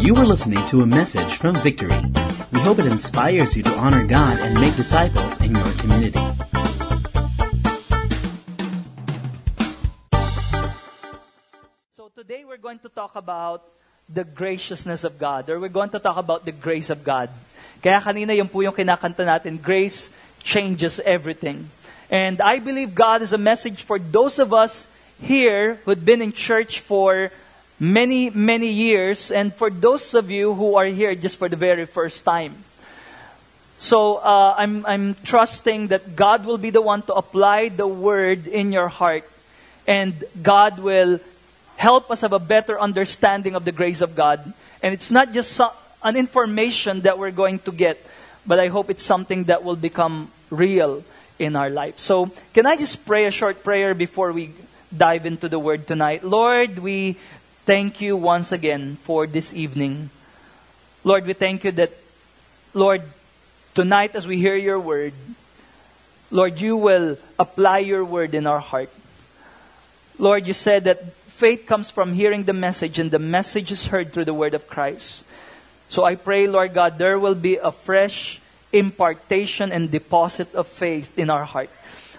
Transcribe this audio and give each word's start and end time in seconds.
You 0.00 0.16
are 0.16 0.26
listening 0.26 0.66
to 0.68 0.82
a 0.82 0.86
message 0.86 1.36
from 1.36 1.60
Victory. 1.62 1.94
We 2.52 2.60
hope 2.60 2.78
it 2.78 2.86
inspires 2.86 3.56
you 3.56 3.62
to 3.62 3.74
honor 3.76 4.06
God 4.06 4.40
and 4.40 4.58
make 4.58 4.74
disciples 4.76 5.40
in 5.40 5.54
your 5.54 5.70
community. 5.78 6.24
So 11.94 12.10
today 12.16 12.44
we're 12.44 12.56
going 12.56 12.78
to 12.80 12.88
talk 12.88 13.16
about 13.16 13.62
the 14.08 14.24
graciousness 14.24 15.04
of 15.04 15.18
God 15.18 15.50
or 15.50 15.60
we're 15.60 15.68
going 15.68 15.90
to 15.90 15.98
talk 15.98 16.16
about 16.16 16.44
the 16.44 16.52
grace 16.52 16.90
of 16.90 17.04
God. 17.04 17.30
Kaya 17.82 18.00
kanina 18.00 18.36
yung 18.36 18.48
po 18.48 18.60
yung 18.60 18.74
kinakanta 18.74 19.22
natin, 19.22 19.60
grace 19.60 20.10
changes 20.42 21.00
everything. 21.04 21.70
And 22.10 22.40
I 22.40 22.58
believe 22.58 22.94
God 22.94 23.22
is 23.22 23.32
a 23.32 23.38
message 23.38 23.82
for 23.82 23.98
those 23.98 24.38
of 24.38 24.52
us 24.52 24.86
here 25.20 25.80
who've 25.84 26.04
been 26.04 26.20
in 26.20 26.32
church 26.32 26.80
for 26.80 27.30
many, 27.84 28.30
many 28.30 28.68
years 28.68 29.30
and 29.30 29.52
for 29.52 29.68
those 29.68 30.14
of 30.14 30.30
you 30.30 30.54
who 30.54 30.76
are 30.76 30.86
here 30.86 31.14
just 31.14 31.36
for 31.36 31.48
the 31.48 31.56
very 31.56 31.84
first 31.86 32.24
time. 32.24 32.56
So 33.78 34.16
uh, 34.16 34.54
I'm, 34.56 34.86
I'm 34.86 35.14
trusting 35.24 35.88
that 35.88 36.16
God 36.16 36.46
will 36.46 36.56
be 36.56 36.70
the 36.70 36.80
one 36.80 37.02
to 37.02 37.14
apply 37.14 37.68
the 37.68 37.86
word 37.86 38.46
in 38.46 38.72
your 38.72 38.88
heart 38.88 39.28
and 39.86 40.14
God 40.42 40.78
will 40.78 41.20
help 41.76 42.10
us 42.10 42.22
have 42.22 42.32
a 42.32 42.38
better 42.38 42.80
understanding 42.80 43.54
of 43.54 43.64
the 43.64 43.72
grace 43.72 44.00
of 44.00 44.16
God. 44.16 44.40
And 44.82 44.94
it's 44.94 45.10
not 45.10 45.32
just 45.32 45.52
some, 45.52 45.70
an 46.02 46.16
information 46.16 47.02
that 47.02 47.18
we're 47.18 47.32
going 47.32 47.58
to 47.60 47.72
get, 47.72 48.00
but 48.46 48.58
I 48.58 48.68
hope 48.68 48.88
it's 48.88 49.02
something 49.02 49.44
that 49.44 49.64
will 49.64 49.76
become 49.76 50.30
real 50.48 51.04
in 51.38 51.56
our 51.56 51.68
life. 51.68 51.98
So, 51.98 52.30
can 52.54 52.64
I 52.64 52.76
just 52.76 53.04
pray 53.04 53.26
a 53.26 53.30
short 53.30 53.64
prayer 53.64 53.92
before 53.92 54.32
we 54.32 54.54
dive 54.96 55.26
into 55.26 55.48
the 55.48 55.58
word 55.58 55.86
tonight? 55.86 56.22
Lord, 56.22 56.78
we 56.78 57.16
thank 57.66 58.00
you 58.00 58.16
once 58.16 58.52
again 58.52 58.96
for 59.02 59.26
this 59.26 59.52
evening. 59.52 60.10
Lord, 61.02 61.26
we 61.26 61.32
thank 61.32 61.64
you 61.64 61.72
that, 61.72 61.92
Lord, 62.72 63.02
tonight 63.74 64.14
as 64.14 64.26
we 64.26 64.38
hear 64.38 64.56
your 64.56 64.78
word, 64.78 65.12
Lord, 66.30 66.60
you 66.60 66.76
will 66.76 67.16
apply 67.38 67.78
your 67.78 68.04
word 68.04 68.34
in 68.34 68.46
our 68.46 68.60
heart. 68.60 68.90
Lord, 70.18 70.46
you 70.46 70.52
said 70.52 70.84
that 70.84 71.12
faith 71.28 71.66
comes 71.66 71.90
from 71.90 72.14
hearing 72.14 72.44
the 72.44 72.52
message, 72.52 72.98
and 72.98 73.10
the 73.10 73.18
message 73.18 73.72
is 73.72 73.86
heard 73.86 74.12
through 74.12 74.24
the 74.24 74.34
word 74.34 74.54
of 74.54 74.68
Christ. 74.68 75.24
So 75.88 76.04
I 76.04 76.14
pray, 76.16 76.46
Lord 76.46 76.74
God, 76.74 76.98
there 76.98 77.18
will 77.18 77.34
be 77.34 77.56
a 77.56 77.70
fresh 77.70 78.40
impartation 78.72 79.70
and 79.70 79.90
deposit 79.90 80.54
of 80.54 80.66
faith 80.66 81.16
in 81.18 81.30
our 81.30 81.44
heart. 81.44 81.70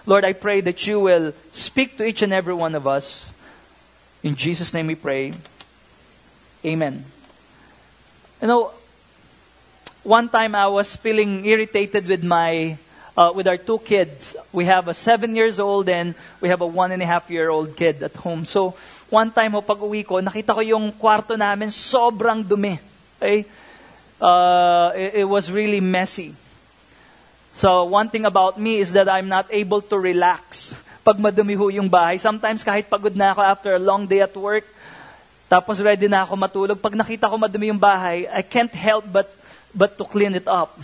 Lord, 0.06 0.24
I 0.24 0.32
pray 0.32 0.60
that 0.62 0.86
you 0.86 1.00
will 1.00 1.34
speak 1.52 1.98
to 1.98 2.04
each 2.04 2.22
and 2.22 2.32
every 2.32 2.54
one 2.54 2.74
of 2.74 2.86
us. 2.86 3.32
In 4.22 4.34
Jesus' 4.34 4.72
name 4.72 4.86
we 4.88 4.94
pray. 4.94 5.32
Amen. 6.64 7.04
You 8.40 8.48
know, 8.48 8.72
one 10.02 10.28
time 10.28 10.54
I 10.54 10.66
was 10.66 10.96
feeling 10.96 11.44
irritated 11.44 12.06
with 12.06 12.22
my 12.22 12.78
uh, 13.16 13.32
with 13.34 13.48
our 13.48 13.56
two 13.56 13.78
kids. 13.80 14.36
We 14.52 14.66
have 14.66 14.88
a 14.88 14.94
seven 14.94 15.34
years 15.34 15.58
old 15.58 15.88
and 15.88 16.14
we 16.40 16.48
have 16.48 16.60
a 16.60 16.66
one 16.66 16.92
and 16.92 17.02
a 17.02 17.06
half 17.06 17.30
year 17.30 17.50
old 17.50 17.76
kid 17.76 18.02
at 18.02 18.14
home. 18.16 18.44
So, 18.44 18.76
one 19.10 19.32
time 19.32 19.52
ho, 19.52 19.62
pag 19.62 19.78
uwi 19.78 20.06
ko, 20.06 20.20
nakita 20.20 20.54
ko 20.54 20.60
yung 20.60 20.92
kwarto 20.92 21.36
namin 21.38 21.72
sobrang 21.72 22.44
dumi. 22.44 22.78
Okay? 23.16 23.46
Uh, 24.20 24.92
it, 24.94 25.24
it 25.24 25.28
was 25.28 25.50
really 25.50 25.80
messy. 25.80 26.34
So, 27.56 27.84
one 27.84 28.10
thing 28.10 28.26
about 28.26 28.60
me 28.60 28.78
is 28.78 28.92
that 28.92 29.08
I'm 29.08 29.28
not 29.28 29.48
able 29.50 29.80
to 29.88 29.98
relax 29.98 30.76
pag 31.06 31.22
madumi 31.22 31.54
ho 31.54 31.70
yung 31.70 31.86
bahay. 31.86 32.18
Sometimes 32.18 32.66
kahit 32.66 32.90
pagod 32.90 33.14
na 33.14 33.30
ako 33.30 33.40
after 33.46 33.70
a 33.78 33.78
long 33.78 34.10
day 34.10 34.26
at 34.26 34.34
work, 34.34 34.66
tapos 35.46 35.78
ready 35.78 36.10
na 36.10 36.26
ako 36.26 36.34
matulog, 36.34 36.82
pag 36.82 36.98
nakita 36.98 37.30
ko 37.30 37.38
madumi 37.38 37.70
yung 37.70 37.78
bahay, 37.78 38.26
I 38.26 38.42
can't 38.42 38.74
help 38.74 39.06
but, 39.06 39.30
but 39.70 39.94
to 39.94 40.02
clean 40.02 40.34
it 40.34 40.50
up. 40.50 40.74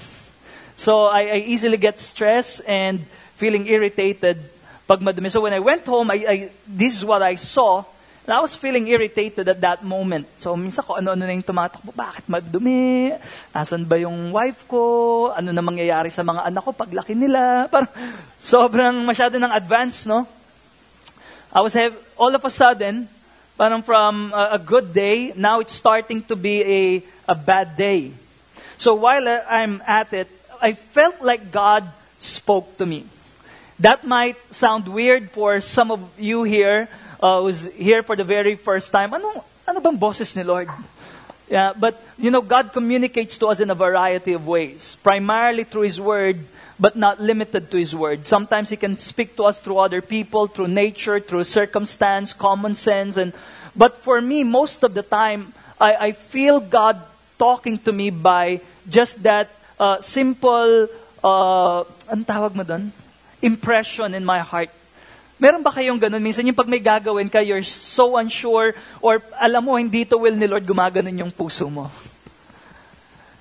So 0.79 1.11
I, 1.11 1.27
I 1.27 1.39
easily 1.51 1.75
get 1.75 1.99
stressed 1.99 2.63
and 2.71 3.03
feeling 3.35 3.67
irritated 3.67 4.39
pag 4.87 5.03
madumi. 5.03 5.27
So 5.27 5.43
when 5.43 5.59
I 5.59 5.59
went 5.59 5.83
home, 5.91 6.15
I, 6.15 6.19
I, 6.23 6.37
this 6.71 6.95
is 6.95 7.03
what 7.03 7.27
I 7.27 7.35
saw. 7.35 7.83
And 8.23 8.39
I 8.39 8.39
was 8.39 8.55
feeling 8.55 8.87
irritated 8.87 9.51
at 9.51 9.59
that 9.59 9.83
moment. 9.83 10.31
So 10.39 10.55
minsan 10.55 10.87
ko 10.87 10.95
ano-ano 10.95 11.27
na 11.27 11.35
yung 11.35 11.43
tumatakbo. 11.43 11.91
Bakit 11.91 12.31
madumi? 12.31 13.11
Asan 13.51 13.83
ba 13.83 13.99
yung 13.99 14.31
wife 14.31 14.63
ko? 14.71 15.35
Ano 15.35 15.51
na 15.51 15.59
mangyayari 15.59 16.07
sa 16.15 16.23
mga 16.23 16.47
anak 16.47 16.63
ko 16.63 16.71
paglaki 16.71 17.19
nila? 17.19 17.41
Parang 17.73 17.91
sobrang 18.39 18.95
masyado 19.03 19.43
ng 19.43 19.51
advance, 19.51 20.07
no? 20.07 20.23
I 21.51 21.61
was 21.61 21.75
have, 21.75 21.99
all 22.15 22.31
of 22.31 22.41
a 22.47 22.49
sudden, 22.49 23.11
parang 23.61 23.85
from 23.85 24.33
a, 24.33 24.57
a 24.57 24.59
good 24.59 24.95
day, 24.95 25.37
now 25.37 25.61
it's 25.61 25.77
starting 25.77 26.25
to 26.25 26.35
be 26.35 26.65
a, 26.65 26.83
a 27.29 27.35
bad 27.37 27.77
day. 27.77 28.09
So 28.79 28.95
while 28.95 29.29
I'm 29.29 29.83
at 29.85 30.15
it, 30.17 30.33
I 30.63 30.73
felt 30.73 31.21
like 31.21 31.53
God 31.53 31.85
spoke 32.17 32.79
to 32.79 32.87
me. 32.87 33.05
That 33.79 34.07
might 34.07 34.39
sound 34.55 34.89
weird 34.89 35.31
for 35.31 35.61
some 35.61 35.91
of 35.91 36.01
you 36.17 36.45
here 36.45 36.89
uh, 37.23 37.41
was 37.41 37.71
here 37.79 38.03
for 38.03 38.17
the 38.17 38.25
very 38.25 38.57
first 38.57 38.91
time. 38.91 39.15
Ano, 39.15 39.45
ano 39.67 39.81
bang 39.81 39.97
boses 39.97 40.35
ni 40.35 40.43
Lord? 40.43 40.69
Yeah, 41.49 41.73
but 41.79 42.03
you 42.19 42.31
know, 42.31 42.43
God 42.43 42.73
communicates 42.73 43.39
to 43.39 43.47
us 43.49 43.61
in 43.61 43.71
a 43.71 43.75
variety 43.75 44.33
of 44.33 44.47
ways. 44.47 44.97
Primarily 45.03 45.65
through 45.65 45.83
His 45.87 46.01
Word, 46.01 46.41
but 46.81 46.97
not 46.97 47.21
limited 47.21 47.71
to 47.71 47.77
His 47.77 47.95
Word. 47.95 48.27
Sometimes 48.27 48.71
He 48.71 48.77
can 48.77 48.99
speak 48.99 49.37
to 49.37 49.45
us 49.45 49.59
through 49.59 49.79
other 49.79 50.03
people, 50.03 50.49
through 50.49 50.69
nature, 50.69 51.21
through 51.21 51.45
circumstance, 51.45 52.33
common 52.33 52.75
sense, 52.75 53.17
and 53.17 53.33
but 53.77 53.99
for 53.99 54.21
me, 54.21 54.45
most 54.45 54.83
of 54.83 54.93
the 54.93 55.03
time, 55.03 55.53
I, 55.81 55.95
I 55.95 56.13
feel 56.13 56.61
God 56.61 57.01
talking 57.39 57.79
to 57.79 57.93
me 57.93 58.11
by 58.11 58.61
just 58.89 59.23
that 59.23 59.49
uh, 59.81 60.01
simple, 60.01 60.89
uh, 61.25 61.85
tawag 62.29 62.55
mo? 62.55 62.65
Impression 63.41 64.15
in 64.15 64.25
my 64.25 64.41
heart. 64.41 64.71
Meron 65.43 65.59
ba 65.59 65.75
kayong 65.75 65.99
ganun? 65.99 66.23
Minsan 66.23 66.47
yung 66.47 66.55
pag 66.55 66.71
may 66.71 66.79
gagawin 66.79 67.27
ka, 67.27 67.43
you're 67.43 67.67
so 67.67 68.15
unsure, 68.15 68.79
or 69.03 69.19
alam 69.43 69.67
mo, 69.67 69.75
hindi 69.75 70.07
to 70.07 70.15
will 70.15 70.39
ni 70.39 70.47
Lord, 70.47 70.63
gumaganon 70.63 71.19
yung 71.19 71.35
puso 71.35 71.67
mo. 71.67 71.91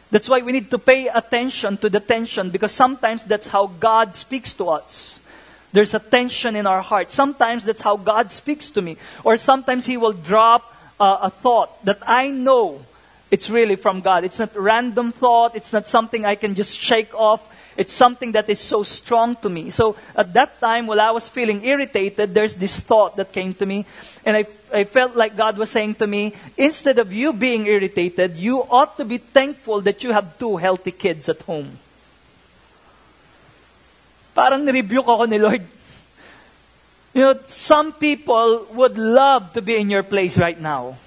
That's 0.10 0.26
why 0.26 0.42
we 0.42 0.50
need 0.50 0.74
to 0.74 0.82
pay 0.82 1.14
attention 1.14 1.78
to 1.78 1.94
the 1.94 2.02
tension, 2.02 2.50
because 2.50 2.74
sometimes 2.74 3.22
that's 3.30 3.46
how 3.54 3.70
God 3.70 4.18
speaks 4.18 4.58
to 4.58 4.74
us. 4.74 5.22
There's 5.70 5.94
a 5.94 6.02
tension 6.02 6.58
in 6.58 6.66
our 6.66 6.82
heart. 6.82 7.14
Sometimes 7.14 7.70
that's 7.70 7.86
how 7.86 8.02
God 8.02 8.34
speaks 8.34 8.74
to 8.74 8.82
me. 8.82 8.98
Or 9.22 9.38
sometimes 9.38 9.86
He 9.86 9.96
will 9.96 10.18
drop 10.18 10.66
uh, 11.00 11.22
a 11.22 11.30
thought 11.30 11.86
that 11.86 12.02
I 12.02 12.34
know 12.34 12.82
it's 13.30 13.48
really 13.48 13.78
from 13.78 14.02
God. 14.02 14.26
It's 14.26 14.40
not 14.40 14.58
random 14.58 15.14
thought. 15.14 15.56
It's 15.56 15.72
not 15.72 15.88
something 15.88 16.26
I 16.26 16.34
can 16.34 16.56
just 16.56 16.76
shake 16.76 17.14
off. 17.14 17.46
It's 17.82 17.94
something 17.94 18.32
that 18.34 18.48
is 18.48 18.60
so 18.60 18.84
strong 18.84 19.36
to 19.42 19.50
me. 19.50 19.72
So 19.72 19.98
at 20.16 20.34
that 20.34 20.62
time, 20.62 20.86
while 20.86 21.02
I 21.02 21.10
was 21.10 21.28
feeling 21.28 21.66
irritated, 21.66 22.36
there's 22.36 22.56
this 22.56 22.80
thought 22.80 23.18
that 23.18 23.34
came 23.34 23.56
to 23.56 23.66
me. 23.66 23.88
And 24.24 24.38
I, 24.38 24.46
I 24.72 24.84
felt 24.84 25.16
like 25.16 25.36
God 25.36 25.58
was 25.58 25.72
saying 25.72 25.96
to 25.96 26.06
me, 26.06 26.36
instead 26.56 27.00
of 27.00 27.12
you 27.12 27.34
being 27.34 27.66
irritated, 27.66 28.38
you 28.38 28.62
ought 28.70 28.98
to 28.98 29.06
be 29.06 29.18
thankful 29.18 29.82
that 29.82 30.04
you 30.04 30.14
have 30.14 30.38
two 30.38 30.58
healthy 30.58 30.92
kids 30.92 31.28
at 31.28 31.42
home. 31.42 31.74
Parang 34.38 34.62
nirebuke 34.62 35.10
ako 35.10 35.26
ni 35.26 35.40
Lord. 35.42 35.66
You 37.18 37.22
know, 37.22 37.40
some 37.50 37.94
people 37.98 38.68
would 38.78 38.96
love 38.96 39.54
to 39.54 39.62
be 39.62 39.76
in 39.76 39.90
your 39.90 40.04
place 40.04 40.38
right 40.38 40.62
now. 40.62 41.02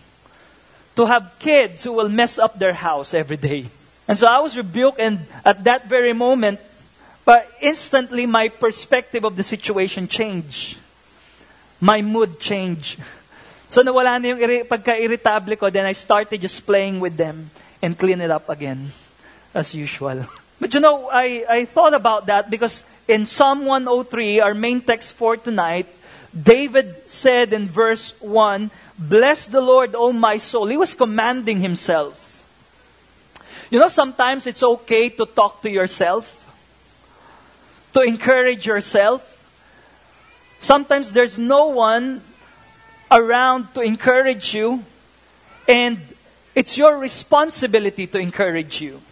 To 0.97 1.07
have 1.07 1.39
kids 1.39 1.85
who 1.85 1.93
will 1.93 2.11
mess 2.11 2.37
up 2.37 2.59
their 2.59 2.75
house 2.75 3.15
every 3.15 3.39
day. 3.39 3.71
And 4.07 4.19
so 4.19 4.27
I 4.27 4.39
was 4.41 4.57
rebuked, 4.57 5.01
and 5.01 5.21
at 5.45 5.65
that 5.65 5.87
very 5.89 6.13
moment, 6.13 6.61
but 7.25 7.49
instantly 7.61 8.27
my 8.27 8.49
perspective 8.49 9.25
of 9.25 9.37
the 9.37 9.43
situation 9.43 10.09
changed. 10.09 10.77
My 11.81 12.03
mood 12.03 12.41
changed. 12.41 13.01
So 13.75 13.83
nawala 13.83 14.23
na 14.23 14.31
yung 14.31 14.39
pagka-irritable 14.71 15.59
ko, 15.59 15.67
then 15.67 15.83
I 15.83 15.99
started 15.99 16.39
just 16.39 16.63
playing 16.63 17.01
with 17.01 17.17
them 17.17 17.51
and 17.83 17.99
clean 17.99 18.21
it 18.21 18.31
up 18.31 18.47
again, 18.47 18.93
as 19.51 19.75
usual. 19.75 20.23
But 20.61 20.73
you 20.73 20.79
know, 20.79 21.11
I, 21.11 21.45
I 21.49 21.65
thought 21.65 21.93
about 21.93 22.27
that 22.27 22.49
because 22.49 22.85
in 23.09 23.27
Psalm 23.27 23.67
103, 23.67 24.41
our 24.41 24.55
main 24.55 24.81
text 24.81 25.15
for 25.15 25.37
tonight, 25.37 25.89
David 26.31 27.11
said 27.11 27.53
in 27.53 27.67
verse 27.67 28.15
1, 28.21 28.71
Bless 28.97 29.47
the 29.47 29.61
Lord, 29.61 29.95
O 29.95 30.13
my 30.13 30.37
soul. 30.37 30.67
He 30.69 30.77
was 30.77 30.95
commanding 30.95 31.59
himself. 31.59 32.24
You 33.75 33.81
know, 33.81 33.89
sometimes 33.89 34.47
it's 34.47 34.63
okay 34.63 35.09
to 35.09 35.27
talk 35.27 35.61
to 35.63 35.69
yourself, 35.69 36.47
to 37.93 38.03
encourage 38.03 38.67
yourself. 38.67 39.45
Sometimes 40.61 41.11
there's 41.11 41.41
no 41.41 41.71
one 41.71 42.21
around 43.11 43.75
to 43.75 43.81
encourage 43.81 44.55
you, 44.55 44.85
and 45.67 45.99
it's 46.55 46.79
your 46.79 46.99
responsibility 46.99 48.07
to 48.07 48.19
encourage 48.21 48.81
you. 48.81 49.03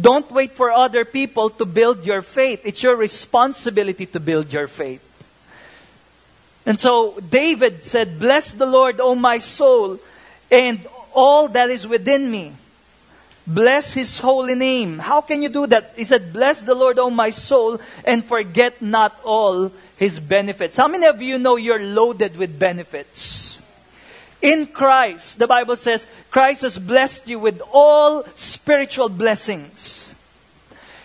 Don't 0.00 0.30
wait 0.32 0.52
for 0.52 0.70
other 0.70 1.04
people 1.04 1.50
to 1.50 1.66
build 1.66 2.06
your 2.06 2.22
faith. 2.22 2.62
It's 2.64 2.82
your 2.82 2.96
responsibility 2.96 4.06
to 4.06 4.18
build 4.18 4.50
your 4.50 4.66
faith. 4.66 5.04
And 6.64 6.80
so 6.80 7.20
David 7.20 7.84
said, 7.84 8.18
Bless 8.18 8.52
the 8.52 8.64
Lord, 8.64 8.98
O 8.98 9.14
my 9.14 9.36
soul, 9.36 9.98
and 10.50 10.80
all 11.12 11.48
that 11.48 11.68
is 11.68 11.86
within 11.86 12.30
me. 12.30 12.54
Bless 13.54 13.94
his 13.94 14.20
holy 14.20 14.54
name. 14.54 15.00
How 15.00 15.20
can 15.20 15.42
you 15.42 15.48
do 15.48 15.66
that? 15.66 15.94
He 15.96 16.04
said, 16.04 16.32
Bless 16.32 16.60
the 16.60 16.74
Lord, 16.74 17.00
O 17.00 17.10
my 17.10 17.30
soul, 17.30 17.80
and 18.04 18.24
forget 18.24 18.80
not 18.80 19.18
all 19.24 19.72
his 19.96 20.20
benefits. 20.20 20.76
How 20.76 20.86
many 20.86 21.06
of 21.06 21.20
you 21.20 21.36
know 21.36 21.56
you're 21.56 21.82
loaded 21.82 22.36
with 22.36 22.60
benefits? 22.60 23.60
In 24.40 24.66
Christ, 24.68 25.40
the 25.40 25.48
Bible 25.48 25.74
says, 25.74 26.06
Christ 26.30 26.62
has 26.62 26.78
blessed 26.78 27.26
you 27.26 27.40
with 27.40 27.60
all 27.72 28.24
spiritual 28.36 29.08
blessings. 29.08 30.14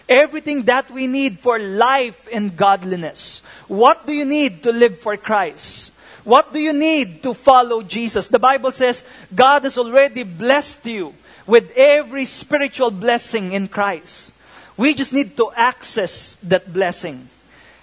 Everything 0.08 0.64
that 0.64 0.92
we 0.92 1.08
need 1.08 1.40
for 1.40 1.58
life 1.58 2.28
and 2.32 2.56
godliness. 2.56 3.42
What 3.68 4.06
do 4.06 4.14
you 4.14 4.24
need 4.24 4.62
to 4.64 4.72
live 4.72 5.00
for 5.00 5.18
Christ? 5.18 5.92
What 6.24 6.54
do 6.54 6.60
you 6.60 6.74
need 6.74 7.24
to 7.24 7.34
follow 7.34 7.82
Jesus? 7.82 8.28
The 8.28 8.40
Bible 8.40 8.72
says 8.72 9.04
God 9.34 9.64
has 9.64 9.80
already 9.80 10.24
blessed 10.24 10.86
you 10.86 11.14
with 11.48 11.72
every 11.76 12.26
spiritual 12.26 12.92
blessing 12.92 13.54
in 13.54 13.68
Christ. 13.68 14.34
We 14.78 14.94
just 14.94 15.14
need 15.14 15.38
to 15.38 15.52
access 15.56 16.38
that 16.44 16.74
blessing. 16.74 17.30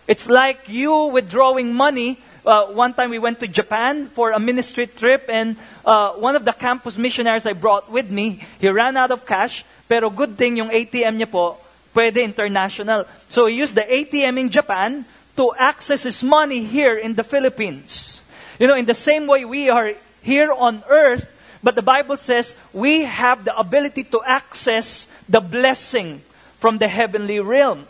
It's 0.07 0.29
like 0.29 0.69
you 0.69 1.07
withdrawing 1.07 1.73
money. 1.73 2.19
Uh, 2.45 2.67
one 2.67 2.93
time 2.93 3.11
we 3.11 3.19
went 3.19 3.41
to 3.41 3.49
Japan 3.49 4.09
for 4.09 4.33
a 4.33 4.41
ministry 4.41 4.87
trip, 4.87 5.27
and 5.29 5.57
uh, 5.87 6.13
one 6.15 6.35
of 6.35 6.45
the 6.45 6.53
campus 6.53 6.99
missionaries 6.99 7.47
I 7.47 7.53
brought 7.53 7.91
with 7.91 8.11
me, 8.11 8.45
he 8.59 8.69
ran 8.69 8.97
out 8.97 9.13
of 9.13 9.25
cash, 9.25 9.65
pero 9.89 10.11
good 10.11 10.37
thing 10.37 10.57
yung 10.57 10.69
ATM 10.69 11.23
niya 11.23 11.31
po, 11.31 11.57
pwede 11.95 12.19
international. 12.19 13.07
So 13.29 13.47
he 13.47 13.57
used 13.57 13.77
the 13.77 13.87
ATM 13.87 14.41
in 14.41 14.51
Japan 14.51 15.07
to 15.37 15.55
access 15.57 16.03
his 16.03 16.23
money 16.23 16.65
here 16.65 16.99
in 16.99 17.15
the 17.15 17.25
Philippines. 17.25 18.23
You 18.59 18.67
know, 18.67 18.77
in 18.77 18.87
the 18.87 18.95
same 18.95 19.27
way 19.27 19.45
we 19.45 19.71
are 19.71 19.95
here 20.21 20.53
on 20.53 20.83
earth, 20.91 21.27
but 21.63 21.75
the 21.75 21.83
Bible 21.83 22.17
says 22.17 22.57
we 22.73 23.05
have 23.05 23.45
the 23.45 23.57
ability 23.57 24.05
to 24.05 24.23
access 24.25 25.07
the 25.29 25.41
blessing 25.41 26.23
from 26.59 26.79
the 26.79 26.89
heavenly 26.89 27.41
realm. 27.41 27.87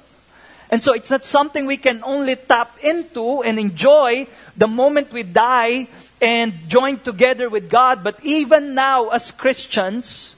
And 0.71 0.83
so 0.83 0.95
it's 0.95 1.11
not 1.11 1.27
something 1.27 1.67
we 1.67 1.77
can 1.77 2.03
only 2.03 2.37
tap 2.37 2.79
into 2.83 3.43
and 3.43 3.59
enjoy 3.59 4.27
the 4.57 4.67
moment 4.67 5.13
we 5.13 5.23
die 5.23 5.89
and 6.21 6.55
join 6.69 6.99
together 6.99 7.49
with 7.51 7.69
God, 7.69 8.03
but 8.03 8.17
even 8.23 8.75
now 8.75 9.11
as 9.11 9.33
Christians, 9.33 10.37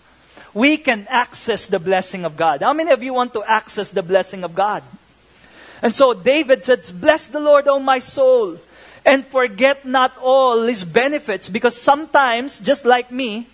we 0.53 0.77
can 0.77 1.07
access 1.09 1.67
the 1.67 1.79
blessing 1.79 2.25
of 2.25 2.37
God. 2.37 2.63
How 2.63 2.73
many 2.73 2.91
of 2.91 3.03
you 3.03 3.15
want 3.15 3.33
to 3.35 3.45
access 3.45 3.91
the 3.91 4.03
blessing 4.03 4.45
of 4.45 4.55
God? 4.55 4.83
And 5.83 5.95
so 5.95 6.15
David 6.15 6.65
says, 6.65 6.91
Bless 6.91 7.29
the 7.29 7.41
Lord, 7.41 7.69
O 7.69 7.79
my 7.79 7.99
soul, 7.99 8.59
and 9.05 9.27
forget 9.27 9.85
not 9.85 10.17
all 10.19 10.65
his 10.65 10.83
benefits. 10.85 11.49
Because 11.49 11.77
sometimes, 11.77 12.59
just 12.59 12.85
like 12.85 13.13
me, 13.13 13.47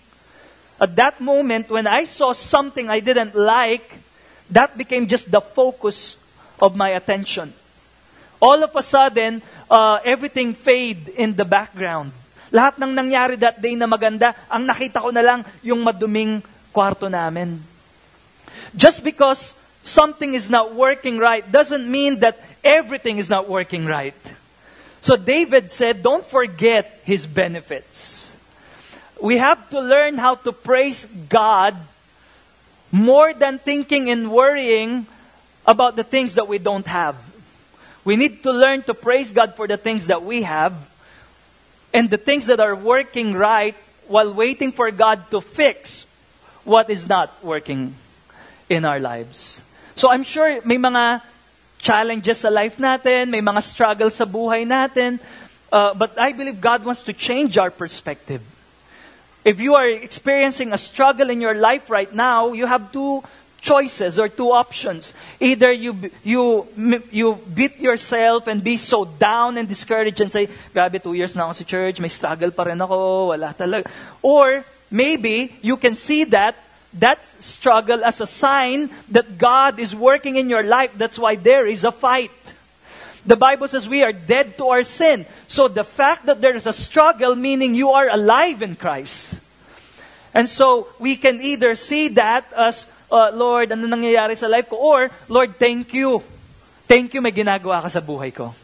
at 0.79 0.95
that 0.95 1.21
moment 1.21 1.69
when 1.69 1.85
I 1.85 2.05
saw 2.05 2.33
something 2.33 2.89
I 2.89 2.99
didn't 2.99 3.35
like, 3.35 3.99
that 4.49 4.77
became 4.77 5.07
just 5.07 5.29
the 5.29 5.41
focus 5.41 6.17
of 6.59 6.75
my 6.75 6.89
attention. 6.95 7.53
All 8.41 8.63
of 8.63 8.75
a 8.75 8.81
sudden, 8.81 9.41
uh, 9.69 9.99
everything 10.03 10.53
fade 10.53 11.09
in 11.09 11.35
the 11.35 11.45
background. 11.45 12.11
Lahat 12.51 12.75
ng 12.81 12.91
nangyari 12.91 13.37
that 13.39 13.61
day 13.61 13.77
na 13.77 13.85
maganda, 13.85 14.33
ang 14.49 14.65
nakita 14.65 14.99
ko 14.99 15.13
na 15.13 15.21
lang 15.21 15.45
yung 15.61 15.79
maduming 15.85 16.41
kwarto 16.73 17.07
namin. 17.07 17.61
Just 18.75 19.03
because 19.05 19.53
something 19.83 20.33
is 20.33 20.49
not 20.49 20.73
working 20.73 21.17
right 21.21 21.45
doesn't 21.47 21.85
mean 21.85 22.19
that 22.19 22.41
everything 22.63 23.17
is 23.21 23.29
not 23.29 23.47
working 23.47 23.85
right. 23.85 24.17
So 25.01 25.17
David 25.17 25.71
said, 25.71 26.03
don't 26.03 26.25
forget 26.25 27.01
his 27.03 27.25
benefits. 27.25 28.37
We 29.19 29.37
have 29.37 29.69
to 29.71 29.81
learn 29.81 30.17
how 30.17 30.35
to 30.35 30.51
praise 30.51 31.05
God 31.27 31.75
more 32.91 33.33
than 33.33 33.57
thinking 33.57 34.09
and 34.09 34.31
worrying 34.31 35.07
about 35.65 35.95
the 35.95 36.03
things 36.03 36.35
that 36.35 36.47
we 36.47 36.59
don't 36.59 36.85
have. 36.85 37.17
We 38.03 38.15
need 38.15 38.43
to 38.43 38.51
learn 38.51 38.83
to 38.83 38.93
praise 38.93 39.31
God 39.31 39.55
for 39.55 39.67
the 39.67 39.77
things 39.77 40.07
that 40.07 40.23
we 40.23 40.43
have 40.43 40.73
and 41.93 42.09
the 42.09 42.17
things 42.17 42.47
that 42.47 42.59
are 42.59 42.75
working 42.75 43.33
right 43.33 43.75
while 44.07 44.33
waiting 44.33 44.71
for 44.71 44.89
God 44.91 45.29
to 45.31 45.41
fix 45.41 46.05
what 46.63 46.89
is 46.89 47.07
not 47.07 47.43
working 47.43 47.95
in 48.69 48.85
our 48.85 48.99
lives. 48.99 49.61
So 49.95 50.11
I'm 50.11 50.23
sure 50.23 50.61
may 50.65 50.77
mga 50.77 51.21
challenges 51.81 52.45
sa 52.45 52.49
life 52.49 52.77
natin, 52.77 53.33
may 53.33 53.41
mga 53.41 53.61
struggles 53.65 54.15
sa 54.15 54.25
buhay 54.25 54.63
natin, 54.63 55.19
uh, 55.73 55.93
but 55.97 56.13
I 56.17 56.31
believe 56.31 56.61
God 56.61 56.85
wants 56.85 57.03
to 57.09 57.13
change 57.13 57.57
our 57.57 57.73
perspective. 57.73 58.41
If 59.43 59.59
you 59.59 59.73
are 59.73 59.89
experiencing 59.89 60.71
a 60.71 60.77
struggle 60.77 61.33
in 61.33 61.41
your 61.41 61.57
life 61.57 61.89
right 61.89 62.13
now, 62.13 62.53
you 62.53 62.69
have 62.69 62.93
two 62.93 63.25
choices 63.61 64.17
or 64.21 64.29
two 64.29 64.53
options. 64.53 65.13
Either 65.39 65.71
you 65.71 66.09
you 66.21 66.67
you 67.09 67.41
beat 67.49 67.77
yourself 67.81 68.45
and 68.45 68.61
be 68.61 68.77
so 68.77 69.05
down 69.05 69.57
and 69.57 69.69
discouraged 69.69 70.21
and 70.21 70.31
say, 70.31 70.49
"Grabe, 70.73 71.01
two 71.01 71.13
years 71.13 71.33
na 71.33 71.49
ako 71.49 71.53
sa 71.61 71.65
church, 71.65 71.97
may 72.01 72.09
struggle 72.09 72.53
pa 72.53 72.69
rin 72.69 72.77
ako, 72.77 73.33
wala 73.33 73.53
talaga." 73.57 73.89
Or 74.21 74.65
maybe 74.89 75.57
you 75.61 75.77
can 75.77 75.97
see 75.97 76.25
that 76.29 76.53
that 76.93 77.23
struggle 77.41 78.03
as 78.03 78.19
a 78.19 78.27
sign 78.27 78.89
that 79.09 79.37
God 79.37 79.79
is 79.79 79.95
working 79.95 80.35
in 80.35 80.49
your 80.49 80.63
life. 80.63 80.91
That's 80.97 81.17
why 81.17 81.35
there 81.35 81.65
is 81.65 81.83
a 81.83 81.91
fight. 81.91 82.31
The 83.25 83.37
Bible 83.37 83.67
says 83.67 83.87
we 83.87 84.03
are 84.03 84.11
dead 84.11 84.57
to 84.57 84.67
our 84.67 84.83
sin. 84.83 85.25
So 85.47 85.67
the 85.67 85.83
fact 85.83 86.25
that 86.25 86.41
there 86.41 86.55
is 86.55 86.65
a 86.65 86.73
struggle, 86.73 87.35
meaning 87.35 87.75
you 87.75 87.91
are 87.91 88.09
alive 88.09 88.61
in 88.61 88.75
Christ. 88.75 89.39
And 90.33 90.49
so 90.49 90.87
we 90.99 91.15
can 91.15 91.41
either 91.41 91.75
see 91.75 92.07
that 92.09 92.45
as, 92.57 92.87
uh, 93.11 93.31
Lord, 93.33 93.71
ano 93.71 93.87
nangyayari 93.87 94.37
sa 94.37 94.47
life 94.47 94.69
ko? 94.69 94.77
Or, 94.77 95.11
Lord, 95.29 95.55
thank 95.59 95.93
you. 95.93 96.23
Thank 96.87 97.13
you, 97.13 97.21
may 97.21 97.31
ginagawa 97.31 97.83
ka 97.83 97.87
sa 97.87 98.01
buhay 98.01 98.33
ko. 98.33 98.55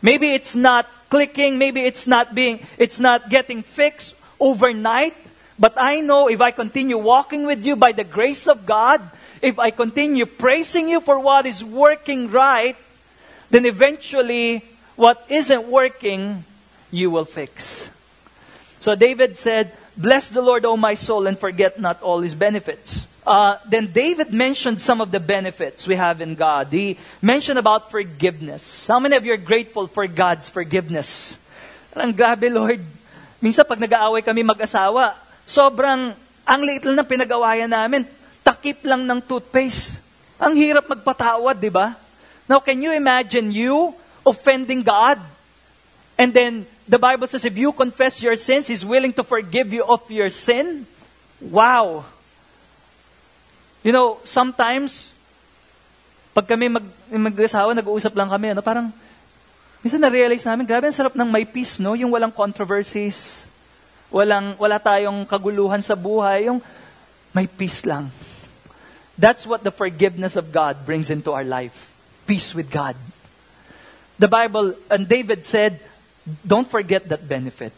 Maybe 0.00 0.32
it's 0.32 0.54
not 0.54 0.86
clicking, 1.08 1.56
maybe 1.56 1.80
it's 1.80 2.06
not 2.06 2.34
being, 2.34 2.60
it's 2.76 3.00
not 3.00 3.28
getting 3.28 3.62
fixed 3.62 4.14
overnight, 4.38 5.16
but 5.58 5.74
I 5.76 6.00
know 6.00 6.28
if 6.28 6.40
I 6.40 6.50
continue 6.50 6.98
walking 6.98 7.46
with 7.46 7.64
you 7.64 7.76
by 7.76 7.92
the 7.92 8.04
grace 8.04 8.48
of 8.48 8.66
God, 8.66 9.00
if 9.40 9.58
I 9.58 9.70
continue 9.70 10.26
praising 10.26 10.88
you 10.88 11.00
for 11.00 11.18
what 11.18 11.46
is 11.46 11.62
working 11.62 12.30
right, 12.30 12.76
then 13.50 13.66
eventually 13.66 14.64
what 14.96 15.24
isn't 15.28 15.68
working, 15.68 16.44
you 16.90 17.10
will 17.10 17.24
fix. 17.24 17.90
So 18.80 18.94
David 18.94 19.38
said, 19.38 19.72
Bless 19.96 20.28
the 20.28 20.42
Lord, 20.42 20.64
O 20.64 20.76
my 20.76 20.94
soul, 20.94 21.28
and 21.28 21.38
forget 21.38 21.78
not 21.78 22.02
all 22.02 22.20
his 22.20 22.34
benefits. 22.34 23.06
Uh, 23.24 23.56
then 23.64 23.92
David 23.92 24.34
mentioned 24.34 24.82
some 24.82 25.00
of 25.00 25.10
the 25.10 25.20
benefits 25.20 25.86
we 25.86 25.94
have 25.94 26.20
in 26.20 26.34
God. 26.34 26.68
He 26.68 26.98
mentioned 27.22 27.58
about 27.58 27.90
forgiveness. 27.90 28.86
How 28.86 28.98
many 28.98 29.16
of 29.16 29.24
you 29.24 29.32
are 29.32 29.40
grateful 29.40 29.86
for 29.86 30.06
God's 30.06 30.50
forgiveness? 30.50 31.38
Ang 31.94 32.12
grabe, 32.12 32.50
Lord. 32.50 32.82
Minsan 33.40 33.64
pag 33.64 33.78
nag-aaway 33.78 34.20
kami 34.20 34.42
mag-asawa, 34.42 35.14
sobrang, 35.46 36.12
ang 36.44 36.60
liit 36.60 36.84
lang 36.84 37.00
ng 37.00 37.08
pinag-awayan 37.08 37.70
namin. 37.70 38.04
Takip 38.44 38.84
lang 38.84 39.08
ng 39.08 39.20
toothpaste. 39.24 40.00
Ang 40.36 40.58
hirap 40.58 40.90
magpatawad, 40.90 41.56
di 41.56 41.72
ba? 41.72 41.96
Now, 42.44 42.60
can 42.60 42.76
you 42.84 42.92
imagine 42.92 43.48
you 43.48 43.96
offending 44.26 44.84
God? 44.84 45.16
And 46.20 46.30
then 46.30 46.68
the 46.84 47.00
Bible 47.00 47.26
says 47.26 47.44
if 47.44 47.56
you 47.56 47.72
confess 47.72 48.20
your 48.20 48.36
sins, 48.36 48.68
He's 48.68 48.84
willing 48.84 49.12
to 49.16 49.24
forgive 49.24 49.72
you 49.72 49.84
of 49.84 50.04
your 50.12 50.28
sin. 50.28 50.84
Wow. 51.40 52.04
You 53.84 53.92
know, 53.92 54.20
sometimes, 54.24 55.12
pag 56.32 56.48
kami 56.48 56.72
mag, 56.72 56.84
mag-asawa, 57.08 57.76
nag-uusap 57.76 58.16
lang 58.16 58.32
kami, 58.32 58.56
ano, 58.56 58.64
parang, 58.64 58.88
minsan 59.84 60.00
na-realize 60.00 60.44
namin, 60.48 60.64
grabe, 60.64 60.88
ang 60.88 60.96
sarap 60.96 61.12
ng 61.12 61.28
may 61.28 61.44
peace, 61.44 61.76
no? 61.76 61.92
Yung 61.92 62.08
walang 62.08 62.32
controversies, 62.32 63.44
walang, 64.14 64.54
wala 64.62 64.78
tayong 64.78 65.26
kaguluhan 65.26 65.82
sa 65.82 65.98
buhay, 65.98 66.46
yung 66.46 66.62
may 67.34 67.50
peace 67.50 67.82
lang. 67.82 68.14
That's 69.18 69.42
what 69.42 69.66
the 69.66 69.74
forgiveness 69.74 70.38
of 70.38 70.54
God 70.54 70.86
brings 70.86 71.10
into 71.10 71.34
our 71.34 71.42
life. 71.42 71.90
Peace 72.22 72.54
with 72.54 72.70
God. 72.70 72.94
The 74.18 74.30
Bible, 74.30 74.78
and 74.86 75.10
David 75.10 75.42
said, 75.44 75.82
don't 76.46 76.70
forget 76.70 77.08
that 77.10 77.26
benefit. 77.26 77.72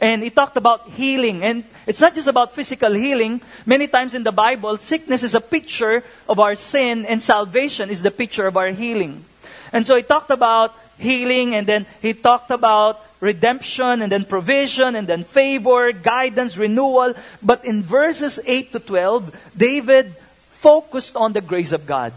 And 0.00 0.22
he 0.22 0.30
talked 0.30 0.56
about 0.56 0.90
healing. 0.90 1.44
And 1.44 1.62
it's 1.86 2.00
not 2.00 2.14
just 2.14 2.26
about 2.26 2.54
physical 2.54 2.92
healing. 2.92 3.40
Many 3.66 3.86
times 3.86 4.14
in 4.14 4.24
the 4.24 4.32
Bible, 4.32 4.78
sickness 4.78 5.22
is 5.22 5.34
a 5.34 5.40
picture 5.40 6.02
of 6.28 6.40
our 6.40 6.54
sin, 6.56 7.06
and 7.06 7.22
salvation 7.22 7.90
is 7.90 8.02
the 8.02 8.10
picture 8.10 8.46
of 8.46 8.56
our 8.56 8.70
healing. 8.70 9.24
And 9.72 9.86
so 9.86 9.94
he 9.94 10.02
talked 10.02 10.30
about 10.30 10.74
healing, 10.98 11.54
and 11.54 11.66
then 11.66 11.86
he 12.02 12.14
talked 12.14 12.50
about 12.50 12.98
redemption, 13.20 14.02
and 14.02 14.10
then 14.10 14.24
provision, 14.24 14.96
and 14.96 15.06
then 15.06 15.24
favor, 15.24 15.92
guidance, 15.92 16.56
renewal. 16.56 17.14
But 17.42 17.64
in 17.64 17.82
verses 17.82 18.40
8 18.44 18.72
to 18.72 18.80
12, 18.80 19.36
David 19.56 20.14
focused 20.52 21.16
on 21.16 21.32
the 21.32 21.40
grace 21.40 21.72
of 21.72 21.86
God. 21.86 22.12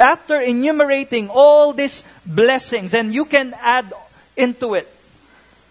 After 0.00 0.40
enumerating 0.40 1.28
all 1.30 1.72
these 1.72 2.04
blessings, 2.24 2.92
and 2.92 3.14
you 3.14 3.24
can 3.24 3.54
add 3.60 3.92
into 4.36 4.74
it. 4.74 4.88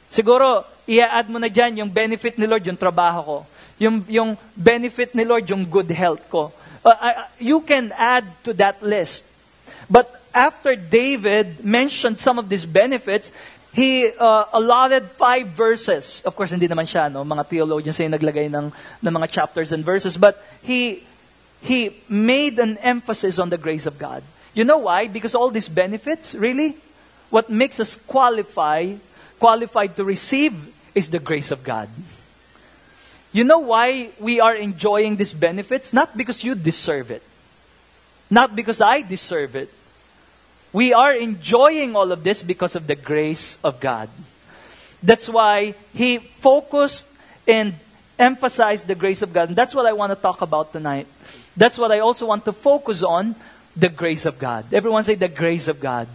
Siguro, 0.10 0.65
i-add 0.88 1.30
mo 1.30 1.38
na 1.38 1.50
dyan 1.50 1.77
yung 1.86 1.89
benefit 1.89 2.38
ni 2.38 2.46
Lord, 2.46 2.65
yung 2.65 2.77
trabaho 2.77 3.22
ko. 3.22 3.38
Yung, 3.77 4.06
yung 4.08 4.38
benefit 4.56 5.13
ni 5.13 5.25
Lord, 5.25 5.46
yung 5.50 5.65
good 5.65 5.92
health 5.92 6.25
ko. 6.30 6.54
Uh, 6.86 6.96
I, 6.96 7.10
you 7.38 7.62
can 7.62 7.92
add 7.98 8.25
to 8.46 8.54
that 8.54 8.82
list. 8.82 9.25
But 9.89 10.10
after 10.34 10.75
David 10.75 11.63
mentioned 11.63 12.20
some 12.20 12.38
of 12.38 12.50
these 12.50 12.65
benefits, 12.65 13.32
he 13.75 14.08
uh, 14.08 14.46
allotted 14.53 15.03
five 15.03 15.48
verses. 15.48 16.24
Of 16.24 16.34
course, 16.38 16.51
hindi 16.51 16.67
naman 16.67 16.88
siya, 16.88 17.12
no? 17.12 17.25
mga 17.25 17.44
theologians 17.46 18.00
ay 18.00 18.08
naglagay 18.08 18.48
ng, 18.48 18.72
ng 18.72 19.12
mga 19.12 19.29
chapters 19.29 19.74
and 19.74 19.84
verses. 19.84 20.15
But 20.15 20.39
he, 20.63 21.03
he 21.60 21.91
made 22.08 22.58
an 22.58 22.77
emphasis 22.79 23.38
on 23.38 23.50
the 23.50 23.58
grace 23.58 23.86
of 23.86 24.00
God. 24.00 24.24
You 24.53 24.63
know 24.63 24.77
why? 24.77 25.08
Because 25.12 25.36
all 25.36 25.51
these 25.51 25.67
benefits, 25.67 26.34
really, 26.34 26.77
what 27.29 27.50
makes 27.50 27.82
us 27.82 28.00
qualify, 28.08 28.96
qualified 29.41 29.98
to 29.98 30.05
receive 30.05 30.55
is 30.96 31.10
the 31.10 31.20
grace 31.20 31.51
of 31.51 31.62
God. 31.62 31.89
You 33.34 33.44
know 33.44 33.60
why 33.60 34.12
we 34.22 34.39
are 34.39 34.55
enjoying 34.55 35.17
these 35.17 35.34
benefits? 35.34 35.91
Not 35.91 36.15
because 36.15 36.46
you 36.46 36.55
deserve 36.55 37.12
it. 37.12 37.24
Not 38.32 38.55
because 38.55 38.79
I 38.79 39.01
deserve 39.01 39.58
it. 39.58 39.67
We 40.75 40.91
are 40.91 41.15
enjoying 41.15 41.96
all 41.96 42.12
of 42.12 42.25
this 42.25 42.44
because 42.44 42.75
of 42.75 42.86
the 42.86 42.96
grace 43.00 43.58
of 43.63 43.79
God. 43.79 44.10
That's 45.01 45.29
why 45.29 45.74
he 45.94 46.17
focused 46.17 47.08
and 47.48 47.75
emphasized 48.20 48.86
the 48.86 48.96
grace 48.96 49.22
of 49.22 49.32
God. 49.32 49.48
And 49.48 49.58
that's 49.58 49.74
what 49.74 49.86
I 49.86 49.94
want 49.94 50.12
to 50.12 50.20
talk 50.20 50.41
about 50.41 50.74
tonight. 50.74 51.08
That's 51.55 51.77
what 51.77 51.94
I 51.94 52.00
also 52.00 52.25
want 52.25 52.44
to 52.44 52.51
focus 52.51 53.03
on 53.03 53.36
the 53.74 53.88
grace 53.88 54.25
of 54.25 54.38
God. 54.38 54.74
Everyone 54.74 55.05
say 55.05 55.15
the 55.15 55.29
grace 55.29 55.70
of 55.70 55.79
God. 55.79 56.10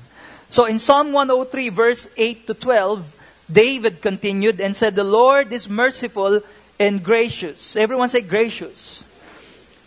So 0.51 0.67
in 0.67 0.79
Psalm 0.79 1.13
103, 1.13 1.71
verse 1.71 2.07
8 2.19 2.47
to 2.49 2.53
12, 2.53 3.17
David 3.51 4.03
continued 4.03 4.61
and 4.61 4.77
said, 4.77 4.95
The 4.95 5.05
Lord 5.05 5.55
is 5.55 5.71
merciful 5.71 6.43
and 6.79 7.03
gracious. 7.03 7.77
Everyone 7.77 8.11
say 8.11 8.21
gracious. 8.21 9.07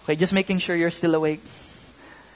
Okay, 0.05 0.15
just 0.15 0.33
making 0.33 0.57
sure 0.57 0.75
you're 0.75 0.89
still 0.89 1.13
awake. 1.13 1.41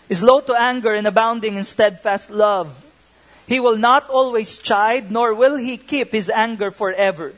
Is 0.10 0.20
slow 0.20 0.40
to 0.42 0.56
anger 0.56 0.94
and 0.94 1.06
abounding 1.06 1.56
in 1.56 1.64
steadfast 1.64 2.30
love. 2.30 2.84
He 3.48 3.60
will 3.60 3.78
not 3.78 4.10
always 4.10 4.58
chide, 4.58 5.12
nor 5.12 5.34
will 5.34 5.56
he 5.56 5.78
keep 5.78 6.12
his 6.12 6.30
anger 6.30 6.72
forever. 6.72 7.34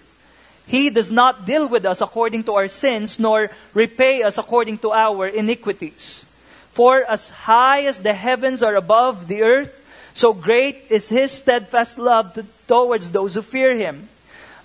He 0.66 0.90
does 0.90 1.10
not 1.10 1.46
deal 1.46 1.68
with 1.68 1.86
us 1.86 2.02
according 2.02 2.44
to 2.44 2.54
our 2.54 2.68
sins, 2.68 3.18
nor 3.18 3.50
repay 3.74 4.22
us 4.22 4.38
according 4.38 4.78
to 4.80 4.92
our 4.92 5.28
iniquities. 5.28 6.26
For 6.74 7.04
as 7.04 7.30
high 7.30 7.86
as 7.86 8.02
the 8.02 8.14
heavens 8.14 8.62
are 8.62 8.76
above 8.76 9.28
the 9.28 9.42
earth, 9.42 9.74
so 10.14 10.34
great 10.34 10.86
is 10.90 11.10
his 11.10 11.32
steadfast 11.32 11.98
love 11.98 12.34
to, 12.36 12.46
towards 12.68 13.10
those 13.10 13.34
who 13.34 13.42
fear 13.42 13.76
him. 13.76 14.10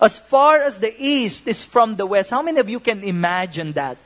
As 0.01 0.19
far 0.19 0.61
as 0.61 0.77
the 0.77 0.93
east 0.97 1.47
is 1.47 1.63
from 1.63 1.95
the 1.95 2.05
west. 2.05 2.29
How 2.29 2.41
many 2.41 2.59
of 2.59 2.69
you 2.69 2.79
can 2.79 3.03
imagine 3.03 3.71
that? 3.73 3.97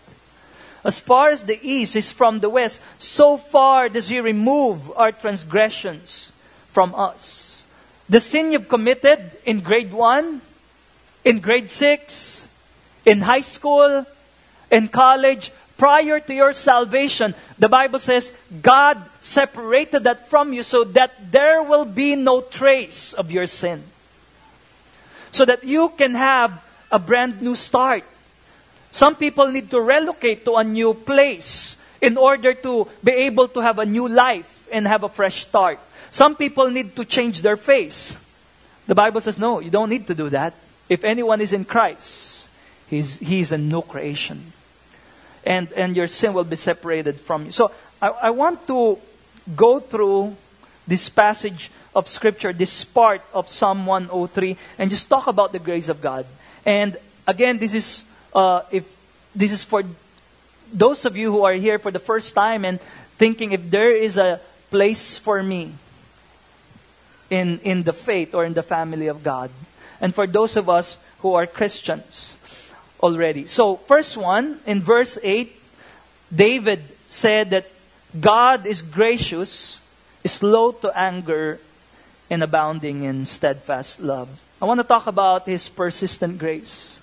As 0.84 1.00
far 1.00 1.30
as 1.30 1.44
the 1.44 1.60
east 1.62 1.96
is 1.96 2.12
from 2.12 2.40
the 2.40 2.50
west, 2.50 2.80
so 2.98 3.38
far 3.38 3.90
does 3.90 4.08
he 4.08 4.20
remove 4.20 4.92
our 4.98 5.12
transgressions 5.12 6.32
from 6.68 6.96
us. 6.96 7.66
The 8.08 8.20
sin 8.20 8.52
you've 8.52 8.70
committed 8.70 9.32
in 9.46 9.60
grade 9.60 9.92
1, 9.92 10.42
in 11.26 11.40
grade 11.40 11.70
6, 11.70 12.48
in 13.06 13.22
high 13.22 13.42
school, 13.42 14.06
in 14.72 14.88
college, 14.88 15.52
prior 15.78 16.20
to 16.20 16.34
your 16.34 16.54
salvation, 16.54 17.36
the 17.58 17.70
Bible 17.70 18.00
says 18.00 18.34
God 18.62 19.02
separated 19.22 20.06
that 20.06 20.30
from 20.30 20.54
you 20.54 20.64
so 20.64 20.84
that 20.84 21.32
there 21.32 21.62
will 21.62 21.86
be 21.86 22.16
no 22.16 22.42
trace 22.42 23.14
of 23.14 23.32
your 23.32 23.48
sin 23.48 23.84
so 25.32 25.46
that 25.46 25.64
you 25.64 25.90
can 25.90 26.16
have 26.16 26.64
a 26.92 27.00
brand 27.00 27.42
new 27.42 27.56
start. 27.56 28.04
Some 28.92 29.16
people 29.16 29.48
need 29.48 29.70
to 29.72 29.82
relocate 29.82 30.46
to 30.46 30.56
a 30.56 30.64
new 30.64 30.94
place 30.94 31.78
in 32.02 32.18
order 32.18 32.54
to 32.54 32.88
be 33.04 33.12
able 33.12 33.48
to 33.50 33.60
have 33.60 33.80
a 33.80 33.86
new 33.86 34.08
life 34.08 34.68
and 34.72 34.88
have 34.88 35.04
a 35.04 35.10
fresh 35.10 35.42
start. 35.42 35.80
Some 36.12 36.36
people 36.36 36.70
need 36.70 36.96
to 36.96 37.06
change 37.06 37.42
their 37.42 37.58
face. 37.58 38.18
The 38.88 38.96
Bible 38.96 39.22
says, 39.22 39.38
no, 39.38 39.60
you 39.60 39.70
don't 39.70 39.90
need 39.90 40.08
to 40.08 40.16
do 40.16 40.30
that. 40.30 40.54
If 40.88 41.04
anyone 41.04 41.42
is 41.42 41.54
in 41.54 41.66
Christ, 41.66 42.50
he's, 42.90 43.20
he's 43.20 43.52
a 43.52 43.58
new 43.58 43.82
creation. 43.82 44.54
And, 45.46 45.72
and 45.74 45.96
your 45.96 46.08
sin 46.08 46.34
will 46.34 46.44
be 46.44 46.56
separated 46.56 47.20
from 47.20 47.46
you. 47.46 47.52
So 47.52 47.72
I, 48.02 48.08
I 48.08 48.30
want 48.32 48.66
to 48.68 48.98
go 49.56 49.80
through 49.80 50.36
this 50.88 51.08
passage 51.10 51.70
of 51.96 52.08
Scripture, 52.08 52.54
this 52.54 52.84
part 52.84 53.22
of 53.34 53.50
Psalm 53.50 53.86
103, 53.86 54.58
and 54.80 54.90
just 54.90 55.08
talk 55.08 55.28
about 55.28 55.52
the 55.52 55.60
grace 55.60 55.90
of 55.90 56.02
God. 56.02 56.26
And 56.66 56.98
again, 57.28 57.60
this 57.60 57.74
is 57.74 58.06
uh, 58.34 58.62
if 58.72 58.98
this 59.36 59.52
is 59.52 59.64
for 59.64 59.84
those 60.74 61.06
of 61.06 61.18
you 61.18 61.32
who 61.32 61.44
are 61.44 61.54
here 61.54 61.80
for 61.80 61.92
the 61.92 62.00
first 62.00 62.36
time 62.36 62.66
and 62.66 62.80
thinking 63.18 63.52
if 63.52 63.70
there 63.70 63.92
is 63.92 64.18
a 64.18 64.40
place 64.70 65.18
for 65.18 65.42
me 65.42 65.74
in 67.30 67.60
in 67.60 67.84
the 67.84 67.94
faith 67.94 68.34
or 68.34 68.46
in 68.46 68.54
the 68.54 68.64
family 68.64 69.08
of 69.08 69.24
God, 69.24 69.50
and 70.02 70.14
for 70.14 70.28
those 70.28 70.58
of 70.58 70.70
us 70.70 70.98
who 71.20 71.34
are 71.34 71.46
Christians 71.46 72.38
already. 73.02 73.48
So, 73.48 73.76
first 73.76 74.18
one 74.18 74.60
in 74.66 74.82
verse 74.82 75.18
eight, 75.24 75.56
David 76.34 76.84
said 77.08 77.50
that 77.52 77.68
God 78.20 78.66
is 78.66 78.82
gracious, 78.82 79.82
slow 80.26 80.72
to 80.84 80.90
anger, 80.98 81.60
and 82.30 82.44
abounding 82.44 83.04
in 83.04 83.26
steadfast 83.26 84.00
love. 84.00 84.30
I 84.62 84.66
want 84.66 84.80
to 84.80 84.88
talk 84.88 85.08
about 85.08 85.46
His 85.46 85.70
persistent 85.70 86.38
grace. 86.38 86.99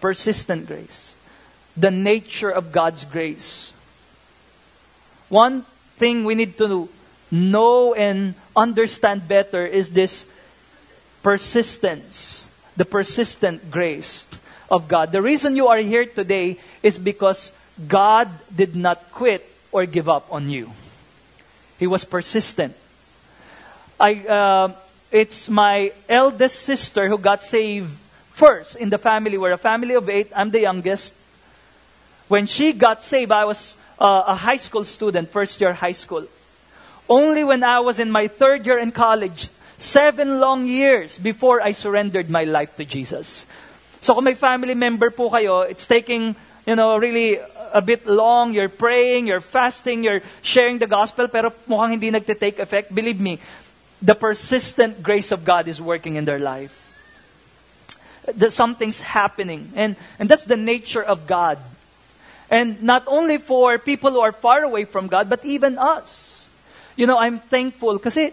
Persistent 0.00 0.66
grace. 0.66 1.14
The 1.76 1.90
nature 1.90 2.50
of 2.50 2.72
God's 2.72 3.04
grace. 3.04 3.72
One 5.28 5.64
thing 5.96 6.24
we 6.24 6.34
need 6.34 6.56
to 6.58 6.88
know 7.30 7.94
and 7.94 8.34
understand 8.56 9.28
better 9.28 9.66
is 9.66 9.92
this 9.92 10.26
persistence, 11.22 12.48
the 12.76 12.84
persistent 12.84 13.70
grace 13.70 14.26
of 14.70 14.88
God. 14.88 15.12
The 15.12 15.22
reason 15.22 15.56
you 15.56 15.68
are 15.68 15.78
here 15.78 16.06
today 16.06 16.58
is 16.82 16.98
because 16.98 17.52
God 17.86 18.28
did 18.54 18.74
not 18.74 19.12
quit 19.12 19.44
or 19.72 19.86
give 19.86 20.08
up 20.08 20.32
on 20.32 20.50
you. 20.50 20.70
He 21.78 21.86
was 21.86 22.04
persistent. 22.04 22.74
I, 24.00 24.14
uh, 24.14 24.72
it's 25.10 25.48
my 25.48 25.92
eldest 26.08 26.60
sister 26.60 27.08
who 27.08 27.18
got 27.18 27.42
saved 27.42 27.90
first 28.38 28.76
in 28.76 28.88
the 28.88 28.98
family. 28.98 29.36
We're 29.36 29.58
a 29.58 29.58
family 29.58 29.94
of 29.94 30.08
eight. 30.08 30.30
I'm 30.34 30.50
the 30.54 30.62
youngest. 30.62 31.12
When 32.28 32.46
she 32.46 32.72
got 32.72 33.02
saved, 33.02 33.32
I 33.32 33.44
was 33.44 33.74
uh, 33.98 34.22
a 34.26 34.34
high 34.36 34.56
school 34.62 34.84
student, 34.84 35.28
first 35.28 35.60
year 35.60 35.74
high 35.74 35.98
school. 35.98 36.24
Only 37.08 37.42
when 37.42 37.64
I 37.64 37.80
was 37.80 37.98
in 37.98 38.10
my 38.10 38.28
third 38.28 38.64
year 38.64 38.78
in 38.78 38.92
college, 38.92 39.48
seven 39.78 40.38
long 40.38 40.66
years 40.66 41.18
before 41.18 41.60
I 41.60 41.72
surrendered 41.72 42.30
my 42.30 42.44
life 42.44 42.76
to 42.76 42.84
Jesus. 42.84 43.44
So 44.00 44.14
kung 44.14 44.24
may 44.24 44.34
family 44.34 44.74
member 44.74 45.10
po 45.10 45.30
kayo, 45.30 45.68
it's 45.68 45.86
taking, 45.86 46.36
you 46.64 46.76
know, 46.76 46.96
really 46.96 47.40
a 47.74 47.82
bit 47.82 48.06
long. 48.06 48.54
You're 48.54 48.68
praying, 48.68 49.26
you're 49.26 49.42
fasting, 49.42 50.04
you're 50.04 50.22
sharing 50.42 50.78
the 50.78 50.86
gospel, 50.86 51.26
pero 51.26 51.50
mukhang 51.66 51.98
hindi 51.98 52.12
nagte-take 52.12 52.60
effect. 52.60 52.94
Believe 52.94 53.18
me, 53.18 53.40
the 54.00 54.14
persistent 54.14 55.02
grace 55.02 55.32
of 55.32 55.44
God 55.44 55.66
is 55.66 55.80
working 55.80 56.14
in 56.14 56.24
their 56.24 56.38
life. 56.38 56.87
That 58.34 58.52
something's 58.52 59.00
happening. 59.00 59.72
And, 59.74 59.96
and 60.18 60.28
that's 60.28 60.44
the 60.44 60.56
nature 60.56 61.02
of 61.02 61.26
God. 61.26 61.58
And 62.50 62.82
not 62.82 63.04
only 63.06 63.38
for 63.38 63.78
people 63.78 64.10
who 64.10 64.20
are 64.20 64.32
far 64.32 64.64
away 64.64 64.84
from 64.84 65.06
God, 65.06 65.28
but 65.28 65.44
even 65.44 65.78
us. 65.78 66.48
You 66.96 67.06
know, 67.06 67.18
I'm 67.18 67.38
thankful 67.38 67.98
kasi 67.98 68.32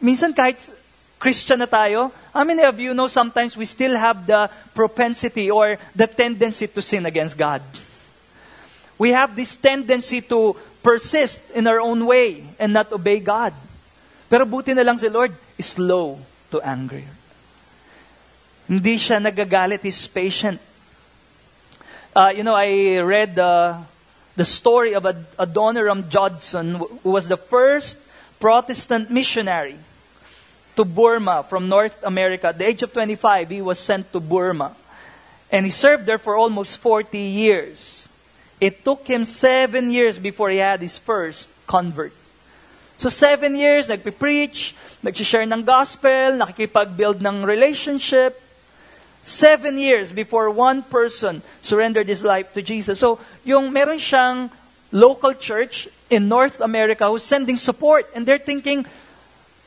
minsan 0.00 0.36
kahit 0.36 0.70
Christian 1.18 1.58
na 1.58 1.66
tayo, 1.66 2.12
how 2.30 2.44
many 2.44 2.62
of 2.62 2.78
you 2.78 2.94
know 2.94 3.10
sometimes 3.10 3.56
we 3.56 3.66
still 3.66 3.96
have 3.98 4.26
the 4.26 4.46
propensity 4.70 5.50
or 5.50 5.76
the 5.96 6.06
tendency 6.06 6.68
to 6.68 6.80
sin 6.80 7.06
against 7.06 7.36
God? 7.36 7.60
We 8.98 9.10
have 9.10 9.34
this 9.34 9.56
tendency 9.56 10.20
to 10.30 10.54
persist 10.82 11.40
in 11.54 11.66
our 11.66 11.80
own 11.80 12.06
way 12.06 12.46
and 12.58 12.72
not 12.72 12.92
obey 12.92 13.18
God. 13.18 13.52
Pero 14.30 14.44
buti 14.46 14.74
na 14.74 14.86
lang 14.86 14.98
si 14.98 15.08
Lord, 15.08 15.34
is 15.58 15.66
slow 15.66 16.20
to 16.54 16.60
anger. 16.62 17.02
Hindi 18.68 19.00
siya 19.00 19.16
nagagalit, 19.16 19.80
he's 19.80 20.06
patient. 20.06 20.60
Uh, 22.14 22.28
you 22.36 22.42
know, 22.44 22.54
I 22.54 23.00
read 23.00 23.34
the, 23.34 23.80
the 24.36 24.44
story 24.44 24.94
of 24.94 25.04
Adoniram 25.38 26.08
Judson, 26.10 26.74
who 26.74 27.10
was 27.10 27.28
the 27.28 27.38
first 27.38 27.96
Protestant 28.38 29.10
missionary 29.10 29.76
to 30.76 30.84
Burma 30.84 31.42
from 31.48 31.68
North 31.68 31.96
America. 32.04 32.48
At 32.48 32.58
the 32.58 32.66
age 32.66 32.82
of 32.82 32.92
25, 32.92 33.50
he 33.50 33.62
was 33.62 33.78
sent 33.78 34.12
to 34.12 34.20
Burma. 34.20 34.76
And 35.50 35.64
he 35.64 35.70
served 35.70 36.04
there 36.04 36.18
for 36.18 36.36
almost 36.36 36.78
40 36.78 37.18
years. 37.18 38.08
It 38.60 38.84
took 38.84 39.06
him 39.06 39.24
seven 39.24 39.90
years 39.90 40.18
before 40.18 40.50
he 40.50 40.58
had 40.58 40.80
his 40.80 40.98
first 40.98 41.48
convert. 41.66 42.12
So 42.98 43.08
seven 43.08 43.54
years, 43.54 43.88
nagpipreach, 43.88 44.74
nag-share 45.02 45.42
ng 45.42 45.64
gospel, 45.64 46.36
nakikipag-build 46.36 47.22
ng 47.24 47.42
relationship. 47.42 48.47
Seven 49.28 49.76
years 49.76 50.08
before 50.10 50.48
one 50.48 50.80
person 50.80 51.42
surrendered 51.60 52.08
his 52.08 52.24
life 52.24 52.56
to 52.56 52.62
Jesus. 52.62 52.98
So, 52.98 53.20
yung 53.44 53.68
meron 53.76 54.00
siyang 54.00 54.48
local 54.90 55.34
church 55.34 55.86
in 56.08 56.32
North 56.32 56.64
America 56.64 57.06
who's 57.06 57.28
sending 57.28 57.58
support. 57.58 58.08
And 58.14 58.24
they're 58.24 58.40
thinking, 58.40 58.86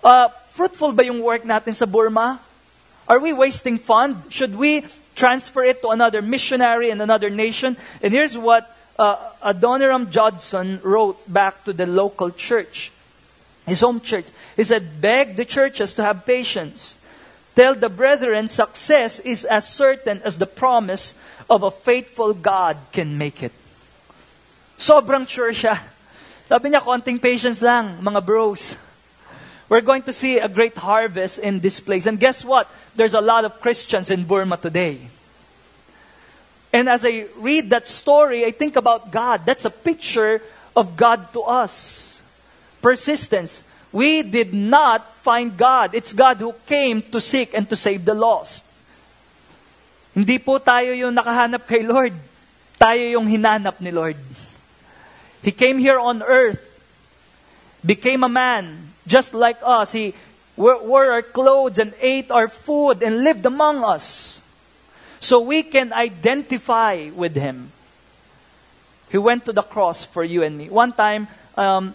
uh, 0.04 0.30
fruitful 0.58 0.94
ba 0.94 1.06
yung 1.06 1.22
work 1.22 1.46
natin 1.46 1.76
sa 1.76 1.86
Burma? 1.86 2.42
Are 3.08 3.20
we 3.20 3.34
wasting 3.34 3.78
fund? 3.78 4.18
Should 4.34 4.58
we 4.58 4.82
transfer 5.14 5.64
it 5.64 5.86
to 5.86 5.90
another 5.90 6.24
missionary 6.24 6.90
in 6.90 7.00
another 7.00 7.30
nation? 7.30 7.78
And 8.02 8.12
here's 8.12 8.36
what 8.36 8.66
uh, 8.98 9.18
Adoniram 9.46 10.10
Judson 10.10 10.82
wrote 10.82 11.22
back 11.32 11.66
to 11.66 11.74
the 11.74 11.86
local 11.86 12.32
church, 12.32 12.92
his 13.68 13.82
home 13.82 14.02
church. 14.02 14.26
He 14.58 14.64
said, 14.64 15.02
beg 15.02 15.36
the 15.36 15.46
churches 15.46 15.94
to 15.96 16.04
have 16.04 16.26
patience 16.26 16.98
Tell 17.56 17.76
the 17.76 17.90
brethren, 17.90 18.48
success 18.48 19.20
is 19.20 19.44
as 19.44 19.68
certain 19.68 20.22
as 20.24 20.38
the 20.38 20.48
promise 20.48 21.16
of 21.50 21.64
a 21.64 21.72
faithful 21.72 22.34
God 22.34 22.78
can 22.94 23.18
make 23.18 23.44
it. 23.44 23.52
Sobrang 24.78 25.28
sure 25.28 25.52
siya. 25.52 25.80
Sabi 26.48 26.70
niya, 26.70 26.82
konting 26.82 27.22
patience 27.22 27.62
lang, 27.62 28.00
mga 28.00 28.26
bros. 28.26 28.76
We're 29.70 29.82
going 29.82 30.04
to 30.04 30.12
see 30.12 30.38
a 30.38 30.50
great 30.50 30.76
harvest 30.76 31.40
in 31.40 31.60
this 31.60 31.80
place. 31.80 32.06
And 32.06 32.20
guess 32.20 32.44
what? 32.44 32.68
There's 32.96 33.14
a 33.14 33.22
lot 33.22 33.46
of 33.46 33.62
Christians 33.62 34.12
in 34.12 34.26
Burma 34.26 34.58
today. 34.58 35.00
And 36.74 36.90
as 36.90 37.06
I 37.06 37.28
read 37.38 37.70
that 37.70 37.88
story, 37.88 38.46
I 38.46 38.52
think 38.52 38.76
about 38.76 39.12
God. 39.12 39.46
That's 39.46 39.64
a 39.64 39.70
picture 39.70 40.42
of 40.76 40.96
God 40.96 41.32
to 41.34 41.42
us. 41.44 42.22
Persistence. 42.82 43.64
We 43.92 44.24
did 44.24 44.54
not 44.54 45.04
find 45.20 45.56
God. 45.56 45.94
It's 45.94 46.14
God 46.14 46.38
who 46.38 46.56
came 46.66 47.02
to 47.12 47.20
seek 47.20 47.54
and 47.54 47.68
to 47.70 47.76
save 47.76 48.06
the 48.06 48.16
lost. 48.16 48.64
Hindi 50.16 50.40
po 50.40 50.60
tayo 50.60 50.96
yung 50.96 51.16
nakahanap 51.16 51.68
kay 51.68 51.84
Lord. 51.84 52.16
Tayo 52.80 53.04
yung 53.04 53.28
hinanap 53.28 53.80
ni 53.80 53.92
Lord. 53.92 54.18
He 55.44 55.52
came 55.52 55.78
here 55.78 56.00
on 56.00 56.22
earth, 56.24 56.62
became 57.84 58.24
a 58.24 58.30
man, 58.30 58.94
just 59.08 59.34
like 59.34 59.58
us. 59.64 59.92
He 59.92 60.14
wore 60.56 61.12
our 61.12 61.22
clothes 61.22 61.80
and 61.80 61.94
ate 62.00 62.30
our 62.30 62.48
food 62.48 63.02
and 63.02 63.24
lived 63.24 63.46
among 63.46 63.84
us. 63.84 64.42
So 65.20 65.40
we 65.40 65.64
can 65.64 65.94
identify 65.94 67.10
with 67.14 67.36
him. 67.36 67.72
He 69.10 69.18
went 69.18 69.46
to 69.46 69.54
the 69.54 69.62
cross 69.62 70.06
for 70.06 70.24
you 70.24 70.44
and 70.44 70.58
me. 70.58 70.70
One 70.70 70.94
time, 70.94 71.28
um, 71.58 71.94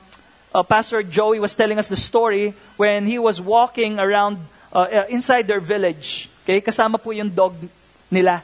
uh, 0.57 0.65
Pastor 0.65 1.05
Joey 1.05 1.37
was 1.37 1.53
telling 1.53 1.77
us 1.77 1.93
the 1.93 2.01
story 2.01 2.57
when 2.81 3.05
he 3.05 3.21
was 3.21 3.37
walking 3.37 4.01
around 4.01 4.41
uh, 4.73 4.89
uh, 4.89 5.07
inside 5.13 5.45
their 5.45 5.61
village. 5.61 6.33
Okay, 6.43 6.65
kasama 6.65 6.97
po 6.97 7.13
yung 7.13 7.29
dog 7.29 7.53
nila 8.09 8.41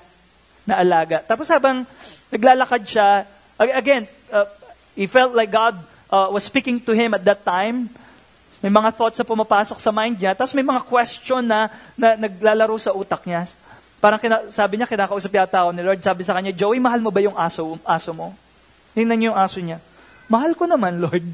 na 0.69 0.85
alaga. 0.85 1.25
Tapos 1.25 1.49
habang 1.49 1.89
naglalakad 2.29 2.85
siya, 2.85 3.25
again, 3.57 4.05
uh, 4.29 4.45
he 4.93 5.09
felt 5.09 5.33
like 5.33 5.49
God 5.49 5.81
uh, 6.13 6.29
was 6.29 6.45
speaking 6.45 6.77
to 6.85 6.93
him 6.93 7.17
at 7.17 7.25
that 7.25 7.41
time. 7.41 7.89
May 8.63 8.71
mga 8.71 8.95
thoughts 8.95 9.19
na 9.19 9.27
pumapasok 9.27 9.79
sa 9.81 9.91
mind 9.91 10.21
niya. 10.21 10.37
Tapos 10.39 10.55
may 10.55 10.63
mga 10.63 10.87
question 10.87 11.43
na, 11.43 11.67
na 11.99 12.15
naglalaro 12.15 12.79
sa 12.79 12.95
utak 12.95 13.27
niya. 13.27 13.51
Parang 13.99 14.19
kina, 14.19 14.51
sabi 14.55 14.79
niya, 14.79 14.87
kinakausap 14.87 15.31
yata 15.31 15.67
ako 15.67 15.71
ni 15.75 15.83
Lord. 15.83 16.03
Sabi 16.03 16.23
sa 16.27 16.35
kanya, 16.35 16.55
Joey, 16.55 16.79
mahal 16.83 17.03
mo 17.03 17.11
ba 17.11 17.23
yung 17.23 17.39
aso, 17.39 17.79
aso 17.87 18.11
mo? 18.15 18.35
Tingnan 18.95 19.19
niyo 19.19 19.27
yung 19.35 19.39
aso 19.39 19.59
niya. 19.63 19.79
Mahal 20.31 20.55
ko 20.59 20.67
naman, 20.67 20.99
Lord. 20.99 21.27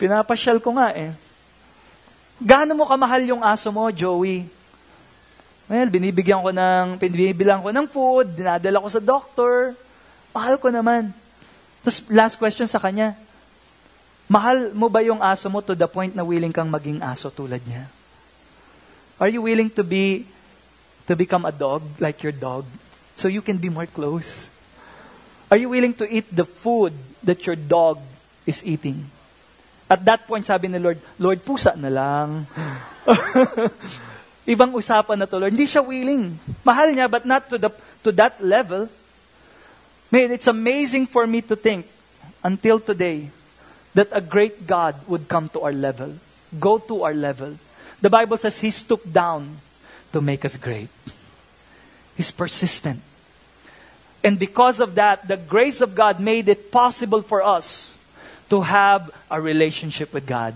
Pinapasyal 0.00 0.64
ko 0.64 0.72
nga 0.80 0.96
eh. 0.96 1.12
Gaano 2.40 2.72
mo 2.72 2.88
kamahal 2.88 3.20
yung 3.28 3.44
aso 3.44 3.68
mo, 3.68 3.84
Joey? 3.92 4.48
Well, 5.68 5.92
binibigyan 5.92 6.40
ko 6.40 6.48
ng, 6.48 6.96
binibilang 6.96 7.60
ko 7.60 7.68
ng 7.68 7.84
food, 7.84 8.32
dinadala 8.32 8.80
ko 8.80 8.88
sa 8.88 8.98
doctor. 8.98 9.76
Mahal 10.32 10.56
ko 10.56 10.72
naman. 10.72 11.12
Tapos 11.84 12.00
last 12.08 12.40
question 12.40 12.64
sa 12.64 12.80
kanya, 12.80 13.12
mahal 14.24 14.72
mo 14.72 14.88
ba 14.88 15.04
yung 15.04 15.20
aso 15.20 15.52
mo 15.52 15.60
to 15.60 15.76
the 15.76 15.84
point 15.84 16.16
na 16.16 16.24
willing 16.24 16.50
kang 16.50 16.72
maging 16.72 17.04
aso 17.04 17.28
tulad 17.28 17.60
niya? 17.68 17.84
Are 19.20 19.28
you 19.28 19.44
willing 19.44 19.68
to 19.68 19.84
be, 19.84 20.24
to 21.04 21.12
become 21.12 21.44
a 21.44 21.52
dog 21.52 21.84
like 22.00 22.24
your 22.24 22.32
dog 22.32 22.64
so 23.20 23.28
you 23.28 23.44
can 23.44 23.60
be 23.60 23.68
more 23.68 23.84
close? 23.84 24.48
Are 25.52 25.60
you 25.60 25.68
willing 25.68 25.92
to 26.00 26.08
eat 26.08 26.24
the 26.32 26.48
food 26.48 26.96
that 27.20 27.44
your 27.44 27.56
dog 27.56 28.00
is 28.48 28.64
eating? 28.64 29.19
At 29.90 30.06
that 30.06 30.22
point, 30.22 30.46
sabi 30.46 30.70
ni 30.70 30.78
Lord, 30.78 31.02
Lord, 31.18 31.42
pusa 31.42 31.74
na 31.74 31.90
lang. 31.90 32.46
Ibang 34.54 34.70
usapan 34.70 35.18
na 35.18 35.26
to, 35.26 35.42
Lord. 35.42 35.50
Hindi 35.50 35.66
siya 35.66 35.82
willing. 35.82 36.38
Mahal 36.62 36.94
niya, 36.94 37.10
but 37.10 37.26
not 37.26 37.50
to, 37.50 37.58
the, 37.58 37.74
to 38.06 38.14
that 38.14 38.38
level. 38.38 38.86
Man, 40.14 40.30
it's 40.30 40.46
amazing 40.46 41.10
for 41.10 41.26
me 41.26 41.42
to 41.42 41.58
think, 41.58 41.90
until 42.46 42.78
today, 42.78 43.34
that 43.94 44.06
a 44.14 44.22
great 44.22 44.62
God 44.62 44.94
would 45.10 45.26
come 45.26 45.50
to 45.50 45.66
our 45.66 45.74
level, 45.74 46.14
go 46.54 46.78
to 46.78 47.02
our 47.02 47.14
level. 47.14 47.58
The 48.00 48.10
Bible 48.10 48.38
says 48.38 48.62
He 48.62 48.70
stooped 48.70 49.12
down 49.12 49.58
to 50.12 50.20
make 50.20 50.44
us 50.44 50.56
great. 50.56 50.88
He's 52.14 52.30
persistent. 52.30 53.02
And 54.22 54.38
because 54.38 54.78
of 54.78 54.94
that, 54.94 55.26
the 55.26 55.36
grace 55.36 55.80
of 55.80 55.94
God 55.94 56.20
made 56.20 56.48
it 56.48 56.70
possible 56.70 57.22
for 57.22 57.42
us 57.42 57.89
to 58.50 58.60
have 58.60 59.10
a 59.30 59.40
relationship 59.40 60.12
with 60.12 60.26
God 60.26 60.54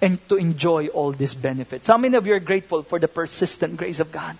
and 0.00 0.16
to 0.28 0.36
enjoy 0.36 0.88
all 0.88 1.12
these 1.12 1.34
benefits. 1.34 1.88
How 1.88 1.98
many 1.98 2.16
of 2.16 2.26
you 2.26 2.34
are 2.34 2.40
grateful 2.40 2.82
for 2.82 2.98
the 2.98 3.08
persistent 3.08 3.76
grace 3.76 4.00
of 4.00 4.10
God? 4.10 4.38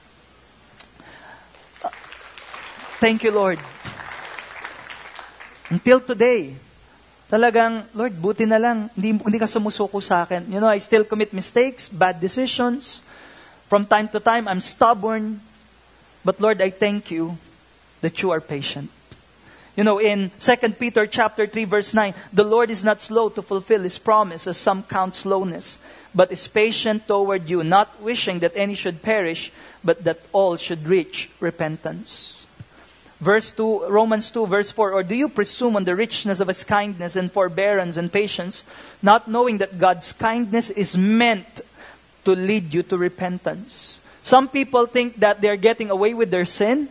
Thank 3.00 3.22
you, 3.24 3.33
Lord. 3.33 3.59
Until 5.68 6.00
today, 6.00 6.54
talagang, 7.30 7.85
Lord, 7.92 8.14
buti 8.14 8.46
na 8.46 8.57
lang, 8.57 8.88
hindi, 8.94 9.18
hindi 9.18 9.38
ka 9.38 9.50
sumusuko 9.50 10.00
sa 10.00 10.22
akin. 10.22 10.46
You 10.48 10.61
know, 10.61 10.70
I 10.70 10.78
still 10.78 11.04
commit 11.04 11.35
mistakes, 11.35 11.88
bad 11.88 12.20
decisions. 12.20 13.02
From 13.66 13.85
time 13.85 14.09
to 14.14 14.20
time, 14.20 14.46
I'm 14.46 14.61
stubborn. 14.61 15.40
But 16.24 16.40
Lord, 16.40 16.62
I 16.62 16.70
thank 16.70 17.11
you 17.11 17.37
that 18.00 18.22
you 18.22 18.30
are 18.30 18.40
patient. 18.40 18.88
You 19.76 19.82
know, 19.82 19.98
in 19.98 20.30
2 20.38 20.56
Peter 20.78 21.06
chapter 21.06 21.46
3 21.46 21.64
verse 21.64 21.94
9, 21.94 22.14
the 22.32 22.44
Lord 22.44 22.70
is 22.70 22.84
not 22.84 23.00
slow 23.00 23.28
to 23.30 23.42
fulfill 23.42 23.82
his 23.82 23.98
promise, 23.98 24.46
as 24.46 24.56
some 24.56 24.84
count 24.84 25.16
slowness, 25.16 25.78
but 26.14 26.30
is 26.30 26.46
patient 26.46 27.08
toward 27.08 27.50
you, 27.50 27.64
not 27.64 28.00
wishing 28.00 28.38
that 28.38 28.52
any 28.54 28.74
should 28.74 29.02
perish, 29.02 29.50
but 29.82 30.04
that 30.04 30.20
all 30.32 30.56
should 30.56 30.87
reach 30.87 31.28
repentance. 31.40 32.46
Verse 33.20 33.50
2, 33.50 33.88
Romans 33.88 34.30
2 34.30 34.46
verse 34.46 34.70
4, 34.70 34.92
or 34.92 35.02
do 35.02 35.14
you 35.14 35.28
presume 35.28 35.76
on 35.76 35.84
the 35.84 35.96
richness 35.96 36.40
of 36.40 36.48
his 36.48 36.62
kindness 36.62 37.16
and 37.16 37.32
forbearance 37.32 37.96
and 37.96 38.12
patience, 38.12 38.64
not 39.02 39.26
knowing 39.26 39.58
that 39.58 39.78
God's 39.78 40.12
kindness 40.12 40.70
is 40.70 40.96
meant 40.96 41.62
to 42.24 42.32
lead 42.37 42.74
you 42.74 42.82
to 42.84 42.98
repentance? 42.98 44.00
Some 44.22 44.48
people 44.48 44.87
think 44.87 45.16
that 45.16 45.40
they're 45.40 45.56
getting 45.56 45.90
away 45.90 46.14
with 46.14 46.30
their 46.30 46.44
sin, 46.44 46.88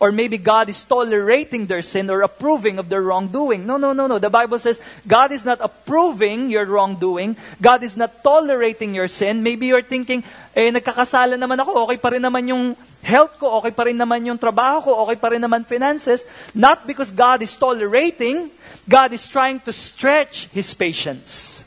or 0.00 0.10
maybe 0.10 0.40
God 0.40 0.72
is 0.72 0.82
tolerating 0.82 1.68
their 1.68 1.84
sin 1.84 2.08
or 2.08 2.22
approving 2.22 2.80
of 2.80 2.88
their 2.88 3.02
wrongdoing. 3.02 3.66
No, 3.68 3.76
no, 3.76 3.92
no, 3.92 4.08
no. 4.08 4.18
The 4.18 4.32
Bible 4.32 4.58
says 4.58 4.80
God 5.06 5.30
is 5.30 5.44
not 5.44 5.60
approving 5.60 6.48
your 6.48 6.64
wrongdoing. 6.64 7.36
God 7.60 7.84
is 7.84 8.00
not 8.00 8.24
tolerating 8.24 8.94
your 8.96 9.08
sin. 9.08 9.42
Maybe 9.44 9.68
you're 9.68 9.84
thinking, 9.84 10.24
eh, 10.56 10.72
nagkakasala 10.72 11.36
naman 11.36 11.60
ako, 11.60 11.84
okay 11.84 12.00
pa 12.00 12.16
rin 12.16 12.24
naman 12.24 12.48
yung 12.48 12.72
health 13.04 13.36
ko, 13.36 13.60
okay 13.60 13.76
pa 13.76 13.84
rin 13.84 14.00
naman 14.00 14.24
yung 14.24 14.40
trabaho 14.40 14.80
ko, 14.88 14.90
okay 15.04 15.20
pa 15.20 15.36
rin 15.36 15.44
naman 15.44 15.68
finances. 15.68 16.24
Not 16.56 16.88
because 16.88 17.12
God 17.12 17.44
is 17.44 17.52
tolerating, 17.52 18.48
God 18.88 19.12
is 19.12 19.28
trying 19.28 19.60
to 19.68 19.72
stretch 19.72 20.48
His 20.48 20.72
patience. 20.72 21.60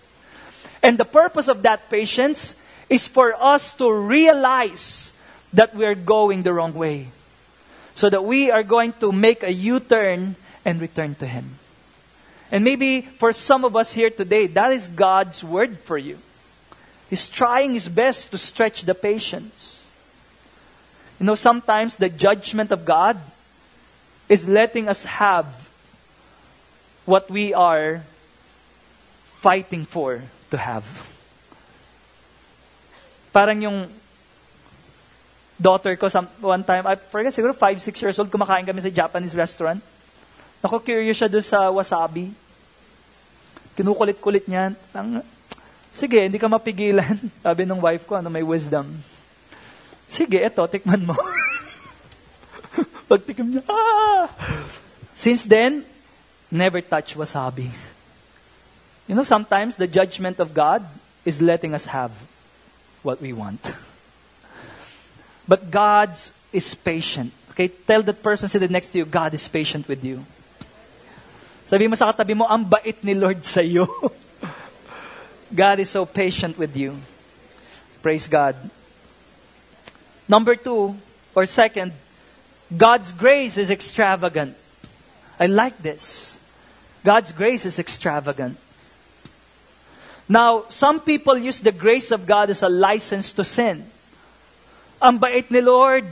And 0.81 0.97
the 0.97 1.05
purpose 1.05 1.47
of 1.47 1.61
that 1.61 1.85
patience 1.85 2.57
is 2.89 3.07
for 3.07 3.37
us 3.37 3.69
to 3.77 3.93
realize 3.93 5.13
that 5.53 5.77
we're 5.77 5.95
going 5.95 6.41
the 6.41 6.51
wrong 6.51 6.73
way 6.73 7.13
so 7.95 8.09
that 8.09 8.23
we 8.23 8.49
are 8.51 8.63
going 8.63 8.93
to 8.99 9.11
make 9.11 9.43
a 9.43 9.51
U 9.51 9.79
turn 9.79 10.35
and 10.65 10.81
return 10.81 11.15
to 11.15 11.27
Him. 11.27 11.59
And 12.51 12.63
maybe 12.63 13.01
for 13.01 13.33
some 13.33 13.65
of 13.65 13.75
us 13.75 13.93
here 13.93 14.09
today, 14.09 14.47
that 14.47 14.71
is 14.71 14.87
God's 14.87 15.43
word 15.43 15.77
for 15.77 15.97
you. 15.97 16.17
He's 17.09 17.27
trying 17.27 17.73
His 17.73 17.89
best 17.89 18.31
to 18.31 18.37
stretch 18.37 18.83
the 18.83 18.95
patience. 18.95 19.87
You 21.19 21.25
know, 21.25 21.35
sometimes 21.35 21.95
the 21.95 22.09
judgment 22.09 22.71
of 22.71 22.85
God 22.85 23.17
is 24.29 24.47
letting 24.47 24.89
us 24.89 25.05
have 25.05 25.69
what 27.05 27.29
we 27.29 27.53
are 27.53 28.03
fighting 29.23 29.85
for 29.85 30.23
to 30.51 30.57
have. 30.57 30.85
Parang 33.33 33.61
yung 33.61 33.89
daughter 35.59 35.95
ko, 35.95 36.09
some, 36.09 36.27
one 36.41 36.63
time, 36.63 36.85
I 36.87 36.95
forget, 36.95 37.33
siguro 37.33 37.53
5, 37.53 37.81
6 37.81 38.03
years 38.03 38.17
old, 38.19 38.29
kumakain 38.29 38.65
kami 38.65 38.81
sa 38.81 38.89
Japanese 38.89 39.37
restaurant. 39.37 39.79
Ako, 40.63 40.79
curious 40.79 41.19
siya 41.19 41.29
doon 41.29 41.43
sa 41.43 41.67
wasabi. 41.69 42.31
Kinukulit-kulit 43.75 44.47
niya. 44.47 44.71
Ang, 44.95 45.19
sige, 45.91 46.23
hindi 46.23 46.39
ka 46.39 46.47
mapigilan. 46.47 47.19
Sabi 47.45 47.67
ng 47.67 47.81
wife 47.83 48.07
ko, 48.07 48.15
ano, 48.17 48.31
may 48.31 48.45
wisdom. 48.45 48.87
Sige, 50.07 50.39
eto, 50.39 50.63
tikman 50.69 51.03
mo. 51.03 51.15
Pagtikim 53.11 53.59
niya, 53.59 53.63
ah! 53.67 54.31
Since 55.13 55.45
then, 55.45 55.83
never 56.49 56.81
touch 56.81 57.13
wasabi. 57.19 57.69
You 59.07 59.15
know, 59.19 59.27
sometimes 59.27 59.75
the 59.75 59.87
judgment 59.87 60.39
of 60.39 60.53
God 60.55 60.85
is 61.25 61.41
letting 61.41 61.73
us 61.75 61.91
have 61.91 62.11
what 63.03 63.19
we 63.19 63.33
want. 63.35 63.59
But 65.47 65.71
God's 65.71 66.33
is 66.51 66.73
patient. 66.75 67.33
Okay, 67.51 67.67
tell 67.67 68.01
that 68.03 68.23
person 68.23 68.49
sitting 68.49 68.71
next 68.71 68.89
to 68.89 68.99
you, 68.99 69.05
God 69.05 69.33
is 69.33 69.47
patient 69.47 69.87
with 69.87 70.03
you. 70.03 70.25
Sabi 71.65 71.87
mo 71.87 71.95
sa 71.95 72.11
katabi 72.13 72.35
mo, 72.35 72.45
ang 72.45 72.63
bait 72.65 72.97
ni 73.03 73.13
Lord 73.13 73.43
sa 73.45 73.61
iyo. 73.61 73.85
God 75.53 75.79
is 75.79 75.89
so 75.89 76.05
patient 76.05 76.57
with 76.57 76.75
you. 76.75 76.97
Praise 78.01 78.27
God. 78.27 78.57
Number 80.27 80.55
two, 80.55 80.95
or 81.35 81.45
second, 81.45 81.93
God's 82.75 83.13
grace 83.13 83.57
is 83.57 83.69
extravagant. 83.69 84.57
I 85.39 85.45
like 85.45 85.77
this. 85.81 86.37
God's 87.03 87.31
grace 87.31 87.65
is 87.65 87.77
extravagant. 87.77 88.57
Now, 90.27 90.65
some 90.69 91.01
people 91.01 91.37
use 91.37 91.59
the 91.59 91.71
grace 91.71 92.11
of 92.11 92.25
God 92.25 92.49
as 92.49 92.63
a 92.63 92.69
license 92.69 93.33
to 93.33 93.43
sin. 93.43 93.85
Ang 95.03 95.19
bait 95.19 95.51
ni 95.51 95.59
Lord. 95.59 96.07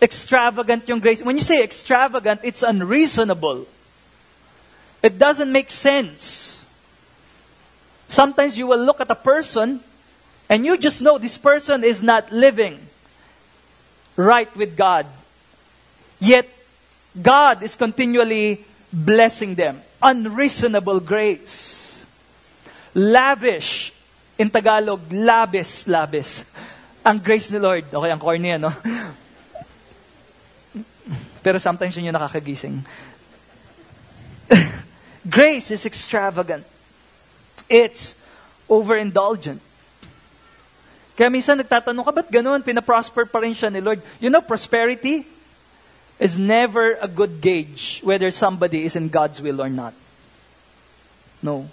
Extravagant 0.00 0.88
yung 0.88 1.00
grace. 1.00 1.20
When 1.20 1.36
you 1.36 1.44
say 1.44 1.62
extravagant, 1.62 2.40
it's 2.42 2.64
unreasonable. 2.64 3.68
It 5.02 5.18
doesn't 5.18 5.52
make 5.52 5.68
sense. 5.68 6.64
Sometimes 8.08 8.56
you 8.56 8.66
will 8.66 8.80
look 8.80 9.00
at 9.00 9.10
a 9.10 9.14
person 9.14 9.80
and 10.48 10.64
you 10.64 10.78
just 10.78 11.02
know 11.02 11.18
this 11.18 11.36
person 11.36 11.84
is 11.84 12.02
not 12.02 12.32
living 12.32 12.80
right 14.16 14.48
with 14.56 14.76
God. 14.76 15.06
Yet, 16.18 16.48
God 17.20 17.62
is 17.62 17.76
continually 17.76 18.64
blessing 18.92 19.54
them. 19.54 19.82
Unreasonable 20.02 21.00
grace. 21.00 22.06
Lavish. 22.94 23.92
In 24.38 24.50
Tagalog, 24.50 25.00
labis, 25.10 25.86
labis. 25.86 26.44
Ang 27.08 27.24
grace 27.24 27.48
ni 27.48 27.56
Lord. 27.56 27.88
Okay, 27.88 28.10
ang 28.12 28.20
corny, 28.20 28.52
no? 28.60 28.68
Pero 31.40 31.56
sometimes 31.56 31.96
yun 31.96 32.12
yung 32.12 32.18
nakakagising. 32.20 32.84
grace 35.24 35.72
is 35.72 35.88
extravagant. 35.88 36.68
It's 37.64 38.12
overindulgent. 38.68 39.64
Kaya 41.16 41.32
minsan 41.32 41.56
nagtatanong 41.56 42.04
ka, 42.04 42.12
ba't 42.12 42.28
ganun? 42.28 42.60
Pinaprosper 42.60 43.24
pa 43.24 43.40
rin 43.40 43.56
siya 43.56 43.72
ni 43.72 43.80
Lord. 43.80 44.04
You 44.20 44.28
know, 44.28 44.44
prosperity 44.44 45.24
is 46.20 46.36
never 46.36 47.00
a 47.00 47.08
good 47.08 47.40
gauge 47.40 48.04
whether 48.04 48.28
somebody 48.28 48.84
is 48.84 49.00
in 49.00 49.08
God's 49.08 49.40
will 49.40 49.64
or 49.64 49.72
not. 49.72 49.96
No. 51.40 51.72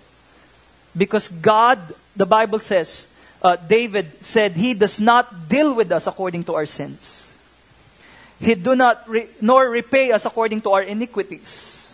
Because 0.95 1.27
God, 1.27 1.77
the 2.15 2.25
Bible 2.25 2.63
says, 2.63 3.11
uh, 3.45 3.57
David 3.57 4.25
said, 4.25 4.53
He 4.53 4.73
does 4.73 4.99
not 4.99 5.47
deal 5.47 5.75
with 5.75 5.91
us 5.91 6.07
according 6.07 6.45
to 6.45 6.55
our 6.55 6.65
sins. 6.65 7.37
He 8.39 8.55
do 8.55 8.75
not, 8.75 9.07
re- 9.07 9.27
nor 9.39 9.69
repay 9.69 10.11
us 10.11 10.25
according 10.25 10.61
to 10.61 10.71
our 10.71 10.81
iniquities. 10.81 11.93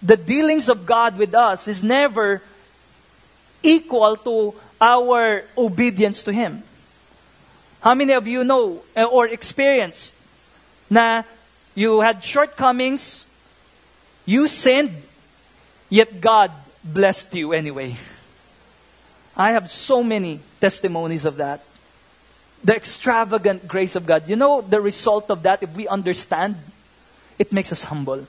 The 0.00 0.16
dealings 0.16 0.70
of 0.70 0.86
God 0.86 1.18
with 1.18 1.34
us 1.34 1.68
is 1.68 1.84
never 1.84 2.40
equal 3.62 4.16
to 4.16 4.54
our 4.80 5.44
obedience 5.56 6.22
to 6.22 6.32
Him. 6.32 6.62
How 7.82 7.94
many 7.94 8.14
of 8.14 8.26
you 8.26 8.42
know 8.42 8.82
uh, 8.96 9.04
or 9.04 9.28
experienced 9.28 10.14
na 10.88 11.24
you 11.74 12.00
had 12.00 12.24
shortcomings, 12.24 13.26
you 14.24 14.48
sinned, 14.48 14.96
yet 15.90 16.22
God 16.22 16.52
blessed 16.82 17.34
you 17.34 17.52
anyway? 17.52 17.96
I 19.36 19.52
have 19.52 19.70
so 19.70 20.02
many 20.02 20.40
testimonies 20.60 21.24
of 21.24 21.36
that. 21.36 21.62
The 22.62 22.76
extravagant 22.76 23.66
grace 23.68 23.96
of 23.96 24.06
God. 24.06 24.28
You 24.28 24.36
know 24.36 24.60
the 24.60 24.80
result 24.80 25.30
of 25.30 25.42
that, 25.42 25.62
if 25.62 25.74
we 25.76 25.86
understand, 25.88 26.56
it 27.38 27.52
makes 27.52 27.72
us 27.72 27.84
humble. 27.84 28.26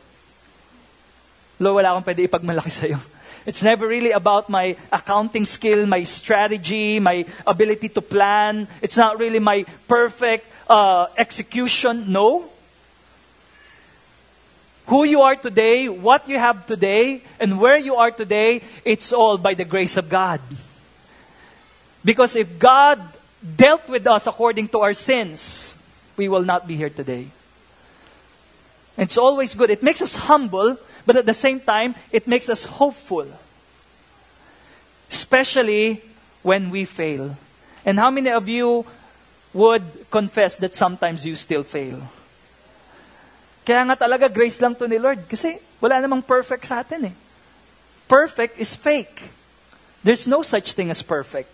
Lo, 1.59 1.75
wala 1.75 1.95
akong 1.95 2.03
pwede 2.03 2.27
ipagmalaki 2.27 2.71
sa'yo. 2.71 2.99
It's 3.45 3.61
never 3.61 3.87
really 3.87 4.09
about 4.09 4.49
my 4.49 4.75
accounting 4.91 5.45
skill, 5.45 5.85
my 5.85 6.01
strategy, 6.01 6.99
my 6.99 7.25
ability 7.45 7.89
to 7.89 8.01
plan. 8.01 8.67
It's 8.81 8.97
not 8.97 9.19
really 9.19 9.37
my 9.37 9.65
perfect 9.87 10.49
uh, 10.67 11.05
execution. 11.15 12.11
No. 12.11 12.49
Who 14.87 15.03
you 15.03 15.21
are 15.21 15.35
today, 15.35 15.87
what 15.89 16.27
you 16.27 16.39
have 16.39 16.65
today, 16.65 17.21
and 17.39 17.59
where 17.61 17.77
you 17.77 17.95
are 17.95 18.09
today, 18.09 18.61
it's 18.83 19.13
all 19.13 19.37
by 19.37 19.53
the 19.53 19.65
grace 19.65 19.95
of 19.95 20.09
God. 20.09 20.41
Because 22.05 22.37
if 22.37 22.59
God 22.59 23.01
dealt 23.41 23.89
with 23.89 24.05
us 24.05 24.27
according 24.27 24.69
to 24.69 24.79
our 24.79 24.93
sins, 24.93 25.75
we 26.15 26.29
will 26.29 26.45
not 26.45 26.67
be 26.67 26.77
here 26.77 26.93
today. 26.93 27.27
It's 28.95 29.17
always 29.17 29.55
good. 29.55 29.71
It 29.71 29.83
makes 29.83 30.01
us 30.01 30.15
humble 30.15 30.77
but 31.05 31.15
at 31.15 31.25
the 31.25 31.33
same 31.33 31.59
time, 31.59 31.93
it 32.11 32.27
makes 32.27 32.49
us 32.49 32.65
hopeful. 32.65 33.27
Especially 35.09 36.01
when 36.41 36.71
we 36.71 36.85
fail. 36.85 37.37
And 37.85 37.99
how 37.99 38.09
many 38.09 38.31
of 38.31 38.49
you 38.49 38.85
would 39.53 40.09
confess 40.09 40.57
that 40.57 40.75
sometimes 40.75 41.25
you 41.25 41.35
still 41.35 41.63
fail? 41.63 42.01
Kaya 43.65 43.85
nga 43.85 43.95
talaga, 43.95 44.33
grace 44.33 44.59
lang 44.61 44.73
to 44.75 44.87
ni 44.89 44.97
Lord. 44.97 45.29
Kasi 45.29 45.61
wala 45.79 46.01
namang 46.01 46.25
perfect 46.25 46.65
sa 46.65 46.81
atin 46.81 47.13
eh. 47.13 47.15
Perfect 48.09 48.57
is 48.57 48.75
fake. 48.75 49.29
There's 50.03 50.25
no 50.25 50.41
such 50.41 50.73
thing 50.73 50.89
as 50.89 51.01
perfect. 51.01 51.49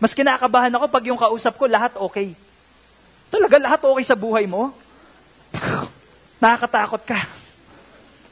Mas 0.00 0.16
kinakabahan 0.16 0.72
ako 0.72 0.88
pag 0.88 1.04
yung 1.04 1.20
kausap 1.20 1.60
ko, 1.60 1.68
lahat 1.68 1.92
okay. 2.00 2.32
Talaga 3.28 3.60
lahat 3.60 3.84
okay 3.84 4.04
sa 4.04 4.16
buhay 4.16 4.48
mo? 4.48 4.72
Nakakatakot 6.42 7.04
ka. 7.04 7.20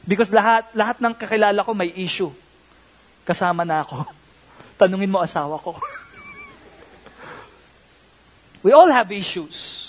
Because 0.01 0.33
lahat, 0.33 0.65
lahat 0.73 0.97
ng 0.97 1.13
kakilala 1.13 1.61
ko 1.61 1.77
may 1.77 1.93
issue. 1.93 2.33
Kasama 3.21 3.61
na 3.61 3.85
ako. 3.85 4.01
Tanungin 4.81 5.13
mo 5.13 5.21
asawa 5.21 5.61
ko. 5.61 5.77
we 8.65 8.73
all 8.73 8.89
have 8.89 9.13
issues. 9.13 9.85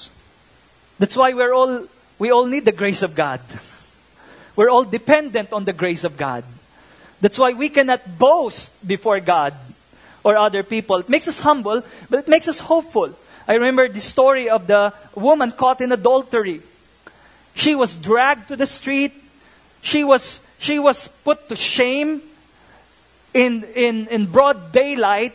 That's 1.01 1.17
why 1.17 1.33
we're 1.33 1.57
all, 1.57 1.89
we 2.21 2.29
all 2.29 2.45
need 2.45 2.69
the 2.69 2.77
grace 2.77 3.01
of 3.01 3.17
God. 3.17 3.41
We're 4.53 4.69
all 4.69 4.85
dependent 4.85 5.57
on 5.57 5.65
the 5.65 5.73
grace 5.73 6.05
of 6.05 6.21
God. 6.21 6.45
That's 7.25 7.41
why 7.41 7.57
we 7.57 7.73
cannot 7.73 8.05
boast 8.05 8.69
before 8.85 9.17
God 9.25 9.57
or 10.25 10.37
other 10.37 10.63
people. 10.63 10.99
It 10.99 11.09
makes 11.09 11.29
us 11.29 11.41
humble, 11.41 11.83
but 12.09 12.21
it 12.21 12.29
makes 12.29 12.49
us 12.49 12.61
hopeful. 12.61 13.15
I 13.49 13.55
remember 13.55 13.89
the 13.89 14.01
story 14.01 14.49
of 14.49 14.67
the 14.67 14.93
woman 15.15 15.51
caught 15.51 15.81
in 15.81 15.93
adultery. 15.93 16.61
She 17.55 17.75
was 17.75 17.97
dragged 17.97 18.49
to 18.49 18.57
the 18.57 18.67
street 18.67 19.13
she 19.83 20.05
was, 20.05 20.41
she 20.59 20.79
was 20.79 21.09
put 21.25 21.49
to 21.49 21.57
shame 21.57 22.23
in, 23.33 23.65
in, 23.75 24.09
in 24.09 24.27
broad 24.27 24.73
daylight. 24.73 25.33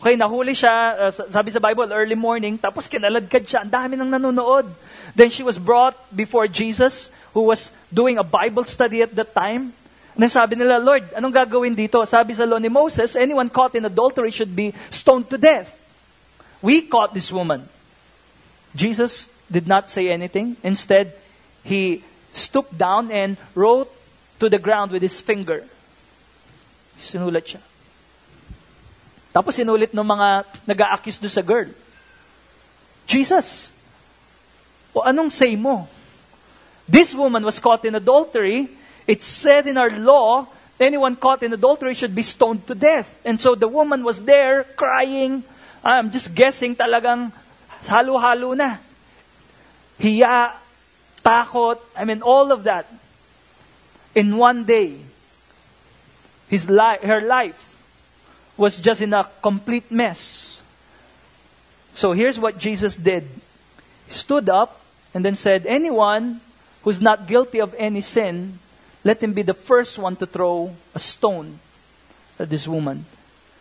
Okay, 0.00 0.16
nahuli 0.16 0.52
siya, 0.52 0.98
uh, 0.98 1.10
sabi 1.10 1.50
sa 1.50 1.60
Bible, 1.60 1.88
early 1.92 2.14
morning, 2.18 2.58
tapos 2.58 2.90
kinaladkad 2.90 3.46
siya, 3.46 3.64
ang 3.64 3.70
dami 3.70 3.96
nang 3.96 4.10
nanonood. 4.10 4.68
Then 5.14 5.30
she 5.30 5.42
was 5.42 5.56
brought 5.56 5.96
before 6.14 6.48
Jesus, 6.48 7.08
who 7.32 7.48
was 7.48 7.72
doing 7.88 8.18
a 8.18 8.26
Bible 8.26 8.64
study 8.64 9.00
at 9.00 9.14
that 9.14 9.32
time. 9.32 9.72
And 10.14 10.30
sabi 10.30 10.54
nila, 10.54 10.78
Lord, 10.78 11.10
anong 11.14 11.34
gagawin 11.34 11.74
dito? 11.74 11.98
Sabi 12.06 12.34
sa 12.34 12.46
law 12.46 12.62
ni 12.62 12.70
Moses, 12.70 13.18
anyone 13.18 13.50
caught 13.50 13.74
in 13.74 13.84
adultery 13.84 14.30
should 14.30 14.54
be 14.54 14.70
stoned 14.90 15.26
to 15.30 15.38
death. 15.38 15.74
We 16.62 16.86
caught 16.86 17.12
this 17.12 17.34
woman. 17.34 17.66
Jesus 18.74 19.28
did 19.50 19.66
not 19.66 19.90
say 19.90 20.08
anything. 20.10 20.56
Instead, 20.62 21.12
he 21.66 22.02
stooped 22.30 22.78
down 22.78 23.10
and 23.10 23.36
wrote 23.54 23.90
to 24.38 24.48
the 24.48 24.58
ground 24.58 24.90
with 24.90 25.02
his 25.02 25.20
finger. 25.20 25.66
Sinulat 26.98 27.44
siya. 27.44 27.62
Tapos 29.34 29.58
sinulit 29.58 29.90
ng 29.90 30.06
mga 30.06 30.46
nag-a-accuse 30.62 31.18
do 31.18 31.26
sa 31.26 31.42
girl. 31.42 31.66
Jesus, 33.04 33.74
o 34.94 35.02
anong 35.02 35.34
say 35.34 35.58
mo? 35.58 35.90
This 36.86 37.10
woman 37.10 37.42
was 37.42 37.58
caught 37.58 37.82
in 37.82 37.98
adultery. 37.98 38.70
It's 39.06 39.24
said 39.24 39.66
in 39.66 39.76
our 39.76 39.90
law, 39.90 40.46
anyone 40.80 41.16
caught 41.16 41.42
in 41.42 41.52
adultery 41.52 41.94
should 41.94 42.14
be 42.14 42.22
stoned 42.22 42.66
to 42.66 42.74
death. 42.74 43.20
And 43.24 43.40
so 43.40 43.54
the 43.54 43.68
woman 43.68 44.02
was 44.04 44.24
there 44.24 44.64
crying. 44.64 45.44
I'm 45.82 46.10
just 46.10 46.34
guessing 46.34 46.74
talagang 46.76 47.32
halo-halo 47.86 48.54
na. 48.54 48.76
Hiya, 49.98 50.54
takot, 51.22 51.78
I 51.96 52.04
mean, 52.04 52.22
all 52.22 52.52
of 52.52 52.64
that 52.64 52.86
in 54.14 54.36
one 54.36 54.64
day. 54.64 54.98
His 56.48 56.68
life, 56.70 57.02
her 57.02 57.20
life 57.20 57.76
was 58.56 58.78
just 58.78 59.02
in 59.02 59.12
a 59.12 59.28
complete 59.42 59.90
mess. 59.90 60.62
So 61.92 62.12
here's 62.12 62.38
what 62.38 62.58
Jesus 62.58 62.96
did. 62.96 63.24
He 64.06 64.12
stood 64.12 64.48
up 64.48 64.80
and 65.12 65.24
then 65.24 65.34
said, 65.34 65.66
Anyone 65.66 66.40
who's 66.82 67.00
not 67.00 67.26
guilty 67.26 67.60
of 67.60 67.74
any 67.78 68.00
sin, 68.00 68.58
let 69.04 69.22
him 69.22 69.32
be 69.32 69.42
the 69.42 69.54
first 69.54 69.98
one 69.98 70.16
to 70.16 70.26
throw 70.26 70.74
a 70.94 70.98
stone 70.98 71.60
at 72.38 72.50
this 72.50 72.66
woman. 72.66 73.04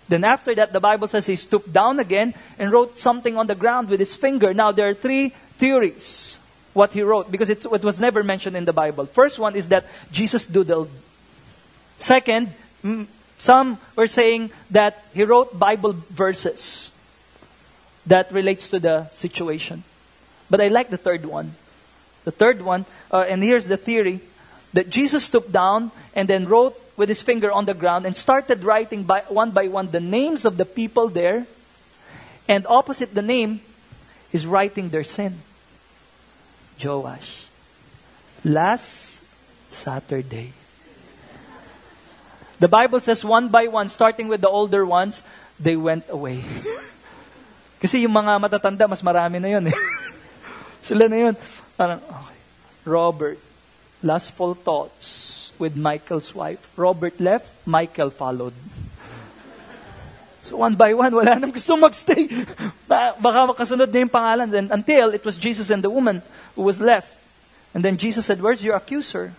Then 0.07 0.23
after 0.23 0.55
that, 0.55 0.73
the 0.73 0.79
Bible 0.79 1.07
says 1.07 1.25
he 1.25 1.35
stooped 1.35 1.71
down 1.71 1.99
again 1.99 2.33
and 2.57 2.71
wrote 2.71 2.99
something 2.99 3.37
on 3.37 3.47
the 3.47 3.55
ground 3.55 3.89
with 3.89 3.99
his 3.99 4.15
finger. 4.15 4.53
Now 4.53 4.71
there 4.71 4.87
are 4.87 4.93
three 4.93 5.29
theories 5.57 6.39
what 6.73 6.91
he 6.93 7.01
wrote 7.01 7.31
because 7.31 7.49
it 7.49 7.65
was 7.65 8.01
never 8.01 8.23
mentioned 8.23 8.57
in 8.57 8.65
the 8.65 8.73
Bible. 8.73 9.05
First 9.05 9.37
one 9.37 9.55
is 9.55 9.67
that 9.67 9.85
Jesus 10.11 10.45
doodled. 10.45 10.89
Second, 11.99 12.51
some 13.37 13.77
were 13.95 14.07
saying 14.07 14.51
that 14.71 15.03
he 15.13 15.23
wrote 15.23 15.57
Bible 15.57 15.93
verses 16.09 16.91
that 18.05 18.31
relates 18.31 18.67
to 18.69 18.79
the 18.79 19.07
situation. 19.11 19.83
But 20.49 20.61
I 20.61 20.67
like 20.67 20.89
the 20.89 20.97
third 20.97 21.25
one. 21.25 21.55
The 22.25 22.31
third 22.31 22.61
one, 22.61 22.85
uh, 23.11 23.25
and 23.27 23.43
here's 23.43 23.67
the 23.67 23.77
theory 23.77 24.21
that 24.73 24.89
Jesus 24.89 25.25
stooped 25.25 25.51
down 25.51 25.91
and 26.13 26.27
then 26.27 26.45
wrote 26.45 26.75
with 26.97 27.09
his 27.09 27.21
finger 27.21 27.51
on 27.51 27.65
the 27.65 27.73
ground 27.73 28.05
and 28.05 28.15
started 28.17 28.63
writing 28.63 29.03
by, 29.03 29.21
one 29.29 29.51
by 29.51 29.67
one 29.67 29.89
the 29.89 29.99
names 29.99 30.45
of 30.45 30.57
the 30.57 30.65
people 30.65 31.07
there. 31.07 31.45
And 32.47 32.67
opposite 32.67 33.15
the 33.15 33.21
name, 33.21 33.61
is 34.33 34.49
writing 34.49 34.89
their 34.89 35.05
sin. 35.05 35.39
Joash. 36.83 37.45
Last 38.43 39.23
Saturday. 39.69 40.51
The 42.59 42.67
Bible 42.67 42.99
says 42.99 43.23
one 43.23 43.47
by 43.49 43.67
one, 43.67 43.87
starting 43.87 44.27
with 44.27 44.41
the 44.41 44.49
older 44.49 44.85
ones, 44.85 45.23
they 45.59 45.77
went 45.77 46.09
away. 46.09 46.43
Kasi 47.81 47.99
yung 47.99 48.11
mga 48.11 48.41
matatanda, 48.41 48.89
mas 48.89 49.01
marami 49.05 49.39
na 49.39 49.47
yun 49.47 49.67
eh. 49.69 49.77
Sila 50.87 51.07
na 51.07 51.29
yun. 51.29 51.35
Parang, 51.77 52.01
okay. 52.01 52.39
Robert, 52.83 53.39
lustful 54.03 54.53
thoughts 54.53 55.51
with 55.57 55.75
Michael's 55.75 56.35
wife. 56.35 56.69
Robert 56.75 57.19
left, 57.19 57.51
Michael 57.65 58.09
followed. 58.09 58.53
So 60.43 60.57
one 60.57 60.75
by 60.75 60.93
one, 60.93 61.15
wala 61.15 61.39
nang 61.39 61.51
gusto 61.51 61.79
magstay. 61.79 62.27
Baka 62.87 63.47
makasunod 63.47 63.87
na 63.87 63.99
yung 64.03 64.11
pangalan. 64.11 64.51
Then, 64.51 64.67
until 64.71 65.15
it 65.15 65.23
was 65.23 65.37
Jesus 65.37 65.69
and 65.69 65.81
the 65.81 65.89
woman 65.89 66.21
who 66.55 66.63
was 66.63 66.81
left. 66.81 67.15
And 67.73 67.83
then 67.83 67.95
Jesus 67.95 68.25
said, 68.25 68.41
Where's 68.41 68.63
your 68.63 68.75
accuser? 68.75 69.33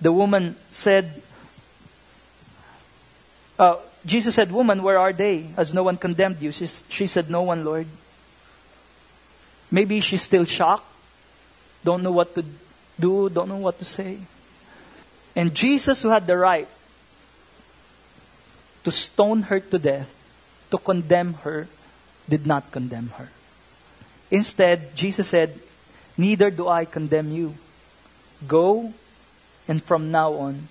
The 0.00 0.12
woman 0.12 0.54
said, 0.70 1.22
uh, 3.58 3.76
Jesus 4.06 4.36
said, 4.36 4.52
Woman, 4.52 4.82
where 4.82 4.96
are 4.96 5.12
they? 5.12 5.50
Has 5.56 5.74
no 5.74 5.82
one 5.82 5.96
condemned 5.96 6.40
you? 6.40 6.52
She, 6.52 6.68
she 6.88 7.06
said, 7.06 7.28
No 7.28 7.42
one, 7.42 7.64
Lord. 7.64 7.88
Maybe 9.70 9.98
she's 9.98 10.22
still 10.22 10.44
shocked, 10.44 10.86
don't 11.82 12.04
know 12.04 12.12
what 12.12 12.34
to 12.36 12.44
do, 12.98 13.28
don't 13.28 13.48
know 13.48 13.56
what 13.56 13.78
to 13.78 13.84
say. 13.84 14.18
And 15.34 15.54
Jesus, 15.54 16.02
who 16.02 16.08
had 16.08 16.26
the 16.26 16.36
right 16.36 16.68
to 18.84 18.90
stone 18.90 19.42
her 19.42 19.60
to 19.60 19.78
death, 19.78 20.14
to 20.70 20.78
condemn 20.78 21.34
her, 21.44 21.68
did 22.28 22.46
not 22.46 22.72
condemn 22.72 23.10
her. 23.18 23.28
Instead, 24.30 24.96
Jesus 24.96 25.28
said, 25.28 25.58
Neither 26.16 26.50
do 26.50 26.66
I 26.66 26.84
condemn 26.84 27.30
you. 27.30 27.54
Go, 28.46 28.92
and 29.68 29.82
from 29.82 30.10
now 30.10 30.32
on, 30.32 30.68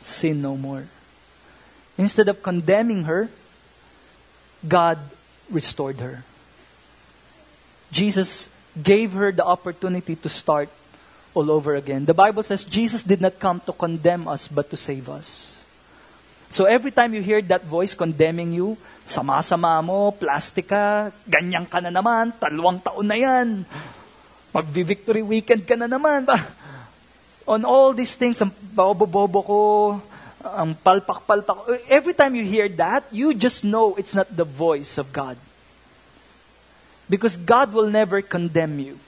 sin 0.00 0.40
no 0.40 0.56
more. 0.56 0.86
Instead 1.98 2.28
of 2.28 2.42
condemning 2.42 3.04
her, 3.04 3.28
God 4.66 4.98
restored 5.50 6.00
her. 6.00 6.24
Jesus 7.92 8.48
gave 8.80 9.12
her 9.12 9.32
the 9.32 9.44
opportunity 9.44 10.16
to 10.16 10.28
start 10.28 10.68
all 11.36 11.52
over 11.52 11.76
again. 11.76 12.08
The 12.08 12.16
Bible 12.16 12.40
says 12.40 12.64
Jesus 12.64 13.04
did 13.04 13.20
not 13.20 13.36
come 13.36 13.60
to 13.68 13.72
condemn 13.76 14.24
us, 14.24 14.48
but 14.48 14.72
to 14.72 14.76
save 14.80 15.12
us. 15.12 15.60
So 16.48 16.64
every 16.64 16.90
time 16.90 17.12
you 17.12 17.20
hear 17.20 17.44
that 17.52 17.68
voice 17.68 17.92
condemning 17.92 18.56
you, 18.56 18.80
sama-sama 19.04 19.76
mo, 19.84 20.16
plastic 20.16 20.72
ka, 20.72 21.12
ganyan 21.28 21.68
ka 21.68 21.84
na 21.84 21.92
naman, 21.92 22.32
talwang 22.40 22.80
taon 22.80 23.04
na 23.04 23.20
yan, 23.20 23.68
magvi-victory 24.56 25.20
weekend 25.20 25.68
ka 25.68 25.76
na 25.76 25.84
naman. 25.84 26.24
Ah, 26.24 26.48
on 27.44 27.62
all 27.68 27.92
these 27.92 28.16
things, 28.16 28.40
ang 28.40 28.50
bobo-bobo 28.72 29.40
ko, 29.44 29.60
ang 30.40 30.72
palpak-palpak, 30.72 31.84
every 31.92 32.16
time 32.16 32.32
you 32.32 32.48
hear 32.48 32.72
that, 32.72 33.04
you 33.12 33.36
just 33.36 33.60
know 33.60 33.92
it's 34.00 34.16
not 34.16 34.26
the 34.32 34.46
voice 34.46 34.96
of 34.96 35.12
God. 35.12 35.36
Because 37.06 37.36
God 37.36 37.70
will 37.76 37.86
never 37.86 38.18
condemn 38.24 38.80
you. 38.80 38.98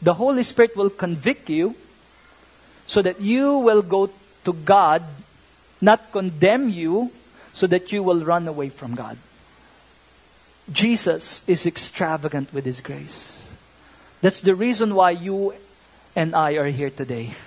The 0.00 0.14
Holy 0.14 0.42
Spirit 0.42 0.76
will 0.76 0.90
convict 0.90 1.50
you 1.50 1.74
so 2.86 3.02
that 3.02 3.20
you 3.20 3.58
will 3.58 3.82
go 3.82 4.10
to 4.44 4.52
God, 4.52 5.02
not 5.80 6.12
condemn 6.12 6.68
you, 6.68 7.12
so 7.52 7.66
that 7.66 7.92
you 7.92 8.02
will 8.02 8.24
run 8.24 8.46
away 8.46 8.68
from 8.68 8.94
God. 8.94 9.18
Jesus 10.70 11.42
is 11.46 11.66
extravagant 11.66 12.52
with 12.52 12.64
His 12.64 12.80
grace. 12.80 13.56
That's 14.20 14.40
the 14.40 14.54
reason 14.54 14.94
why 14.94 15.10
you 15.12 15.54
and 16.14 16.34
I 16.34 16.52
are 16.52 16.66
here 16.66 16.90
today. 16.90 17.32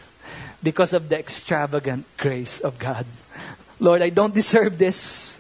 Because 0.63 0.93
of 0.93 1.09
the 1.09 1.17
extravagant 1.17 2.05
grace 2.17 2.59
of 2.59 2.77
God. 2.77 3.07
Lord, 3.79 4.03
I 4.03 4.09
don't 4.09 4.35
deserve 4.35 4.77
this. 4.77 5.39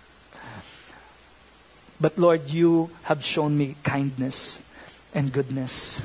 But 2.01 2.17
Lord, 2.17 2.49
you 2.49 2.89
have 3.03 3.23
shown 3.23 3.55
me 3.55 3.75
kindness 3.83 4.63
and 5.13 5.31
goodness. 5.31 6.01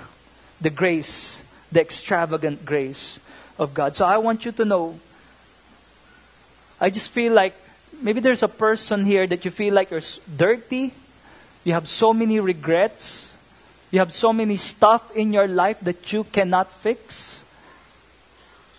The 0.60 0.70
grace, 0.70 1.44
the 1.70 1.80
extravagant 1.80 2.64
grace 2.64 3.20
of 3.58 3.74
God. 3.74 3.96
So 3.96 4.06
I 4.06 4.18
want 4.18 4.44
you 4.44 4.52
to 4.52 4.64
know, 4.64 4.98
I 6.80 6.90
just 6.90 7.10
feel 7.10 7.32
like 7.32 7.54
maybe 8.00 8.20
there's 8.20 8.42
a 8.42 8.48
person 8.48 9.04
here 9.04 9.26
that 9.26 9.44
you 9.44 9.50
feel 9.50 9.74
like 9.74 9.90
you're 9.90 10.00
dirty, 10.36 10.92
you 11.64 11.72
have 11.72 11.88
so 11.88 12.12
many 12.12 12.40
regrets, 12.40 13.36
you 13.90 13.98
have 13.98 14.12
so 14.12 14.32
many 14.32 14.56
stuff 14.56 15.14
in 15.14 15.32
your 15.32 15.48
life 15.48 15.80
that 15.80 16.12
you 16.12 16.24
cannot 16.24 16.70
fix. 16.70 17.44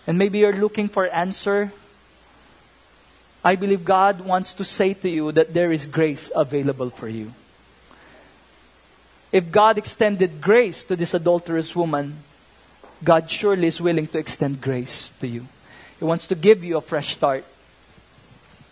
And 0.06 0.18
maybe 0.18 0.38
you're 0.38 0.56
looking 0.56 0.88
for 0.88 1.06
answer 1.06 1.72
I 3.44 3.54
believe 3.54 3.84
God 3.84 4.20
wants 4.20 4.52
to 4.54 4.64
say 4.64 4.94
to 4.94 5.08
you 5.08 5.32
that 5.32 5.54
there 5.54 5.72
is 5.72 5.86
grace 5.86 6.30
available 6.34 6.90
for 6.90 7.08
you. 7.08 7.32
If 9.30 9.50
God 9.50 9.76
extended 9.76 10.40
grace 10.40 10.84
to 10.84 10.96
this 10.96 11.14
adulterous 11.14 11.76
woman, 11.76 12.16
God 13.04 13.30
surely 13.30 13.66
is 13.66 13.80
willing 13.80 14.06
to 14.08 14.18
extend 14.18 14.60
grace 14.60 15.12
to 15.20 15.28
you. 15.28 15.46
He 15.98 16.04
wants 16.04 16.26
to 16.28 16.34
give 16.34 16.64
you 16.64 16.76
a 16.76 16.80
fresh 16.80 17.14
start, 17.14 17.44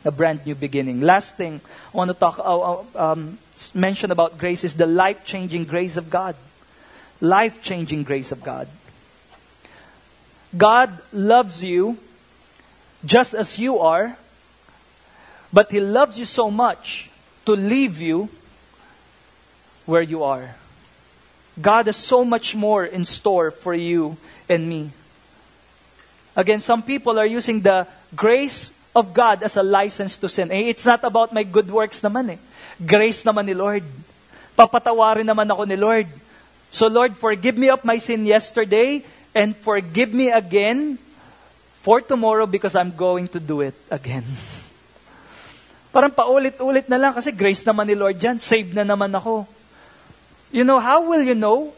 a 0.04 0.10
brand 0.10 0.46
new 0.46 0.54
beginning. 0.54 1.00
Last 1.00 1.36
thing 1.36 1.60
I 1.92 1.96
want 1.96 2.08
to 2.08 2.14
talk, 2.14 2.38
uh, 2.38 2.42
uh 2.42 2.84
um, 2.94 3.38
mention 3.74 4.10
about 4.10 4.38
grace 4.38 4.64
is 4.64 4.76
the 4.76 4.86
life 4.86 5.24
changing 5.24 5.64
grace 5.64 5.96
of 5.96 6.08
God. 6.08 6.36
Life 7.20 7.62
changing 7.62 8.04
grace 8.04 8.32
of 8.32 8.42
God. 8.42 8.68
God 10.56 10.90
loves 11.12 11.62
you 11.62 11.98
just 13.04 13.34
as 13.34 13.58
you 13.58 13.78
are, 13.78 14.16
but 15.52 15.70
He 15.70 15.80
loves 15.80 16.18
you 16.18 16.24
so 16.24 16.50
much 16.50 17.10
to 17.44 17.52
leave 17.52 18.00
you 18.00 18.28
where 19.86 20.02
you 20.02 20.22
are. 20.22 20.54
God 21.56 21.86
has 21.86 21.96
so 21.96 22.24
much 22.24 22.54
more 22.54 22.84
in 22.84 23.06
store 23.06 23.50
for 23.50 23.72
you 23.72 24.18
and 24.48 24.68
me. 24.68 24.90
Again, 26.36 26.60
some 26.60 26.82
people 26.82 27.18
are 27.18 27.24
using 27.24 27.64
the 27.64 27.88
grace 28.14 28.76
of 28.92 29.14
God 29.14 29.42
as 29.42 29.56
a 29.56 29.64
license 29.64 30.18
to 30.20 30.28
sin. 30.28 30.52
Eh, 30.52 30.68
it's 30.68 30.84
not 30.84 31.00
about 31.04 31.32
my 31.32 31.42
good 31.44 31.70
works 31.70 32.04
naman 32.04 32.36
eh. 32.36 32.40
Grace 32.76 33.24
naman 33.24 33.48
ni 33.48 33.56
Lord. 33.56 33.84
Papatawarin 34.52 35.24
naman 35.24 35.48
ako 35.48 35.64
ni 35.64 35.80
Lord. 35.80 36.08
So 36.68 36.92
Lord, 36.92 37.16
forgive 37.16 37.56
me 37.56 37.72
of 37.72 37.80
my 37.88 37.96
sin 37.96 38.28
yesterday 38.28 39.00
and 39.32 39.56
forgive 39.56 40.12
me 40.12 40.28
again 40.28 41.00
for 41.80 42.04
tomorrow 42.04 42.44
because 42.44 42.76
I'm 42.76 42.92
going 42.92 43.32
to 43.32 43.40
do 43.40 43.64
it 43.64 43.76
again. 43.88 44.28
Parang 45.96 46.12
paulit-ulit 46.12 46.84
na 46.92 47.00
lang 47.00 47.16
kasi 47.16 47.32
grace 47.32 47.64
naman 47.64 47.88
ni 47.88 47.96
Lord 47.96 48.20
yan. 48.20 48.36
Saved 48.36 48.76
na 48.76 48.84
naman 48.84 49.08
ako. 49.08 49.48
You 50.52 50.64
know, 50.64 50.80
how 50.80 51.08
will 51.08 51.22
you 51.22 51.34
know 51.34 51.74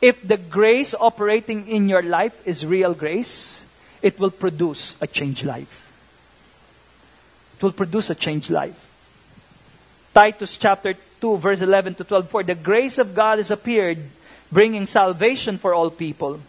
if 0.00 0.26
the 0.26 0.36
grace 0.36 0.94
operating 0.98 1.68
in 1.68 1.88
your 1.88 2.02
life 2.02 2.46
is 2.46 2.66
real 2.66 2.94
grace? 2.94 3.64
It 4.00 4.18
will 4.18 4.30
produce 4.30 4.96
a 5.00 5.06
changed 5.06 5.44
life. 5.44 5.92
It 7.56 7.62
will 7.62 7.72
produce 7.72 8.10
a 8.10 8.14
changed 8.14 8.50
life. 8.50 8.88
Titus 10.12 10.56
chapter 10.56 10.94
2, 11.20 11.36
verse 11.36 11.60
11 11.60 11.94
to 11.96 12.04
12. 12.04 12.28
For 12.28 12.42
the 12.42 12.54
grace 12.54 12.98
of 12.98 13.14
God 13.14 13.38
has 13.38 13.50
appeared, 13.50 13.98
bringing 14.50 14.86
salvation 14.86 15.58
for 15.58 15.72
all 15.72 15.90
people 15.90 16.40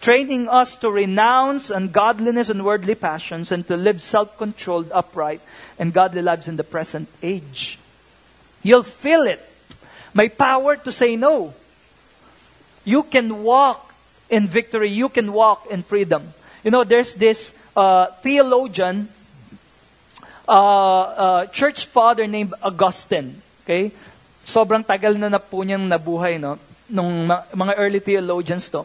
training 0.00 0.48
us 0.48 0.76
to 0.76 0.90
renounce 0.90 1.70
ungodliness 1.70 2.48
and 2.48 2.64
worldly 2.64 2.94
passions 2.94 3.52
and 3.52 3.66
to 3.68 3.76
live 3.76 4.02
self 4.02 4.36
controlled, 4.38 4.90
upright, 4.92 5.40
and 5.78 5.92
godly 5.92 6.22
lives 6.22 6.48
in 6.48 6.56
the 6.56 6.64
present 6.64 7.08
age. 7.22 7.78
You'll 8.62 8.82
feel 8.82 9.22
it. 9.22 9.46
My 10.12 10.28
power 10.28 10.76
to 10.76 10.90
say 10.92 11.16
no. 11.16 11.54
you 12.84 13.02
can 13.02 13.42
walk 13.42 13.94
in 14.28 14.46
victory. 14.46 14.90
You 14.90 15.08
can 15.08 15.32
walk 15.32 15.66
in 15.70 15.82
freedom. 15.82 16.32
You 16.64 16.70
know, 16.70 16.84
there's 16.84 17.14
this 17.14 17.52
uh, 17.76 18.06
theologian, 18.22 19.08
uh, 20.48 20.52
uh, 20.52 21.46
church 21.46 21.86
father 21.86 22.26
named 22.26 22.54
Augustine. 22.62 23.40
Okay? 23.64 23.92
Sobrang 24.44 24.84
tagal 24.84 25.16
na 25.16 25.28
na 25.28 25.38
po 25.38 25.62
niyang 25.62 25.86
nabuhay, 25.86 26.40
no? 26.40 26.58
Nung 26.90 27.30
mga 27.30 27.74
early 27.78 28.00
theologians 28.00 28.68
to. 28.70 28.84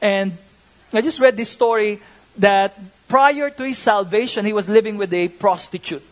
And 0.00 0.36
I 0.92 1.00
just 1.00 1.18
read 1.18 1.36
this 1.36 1.50
story 1.50 2.00
that 2.38 2.78
prior 3.08 3.50
to 3.50 3.62
his 3.64 3.78
salvation, 3.78 4.46
he 4.46 4.52
was 4.52 4.68
living 4.68 4.96
with 4.96 5.12
a 5.12 5.28
prostitute. 5.28 6.04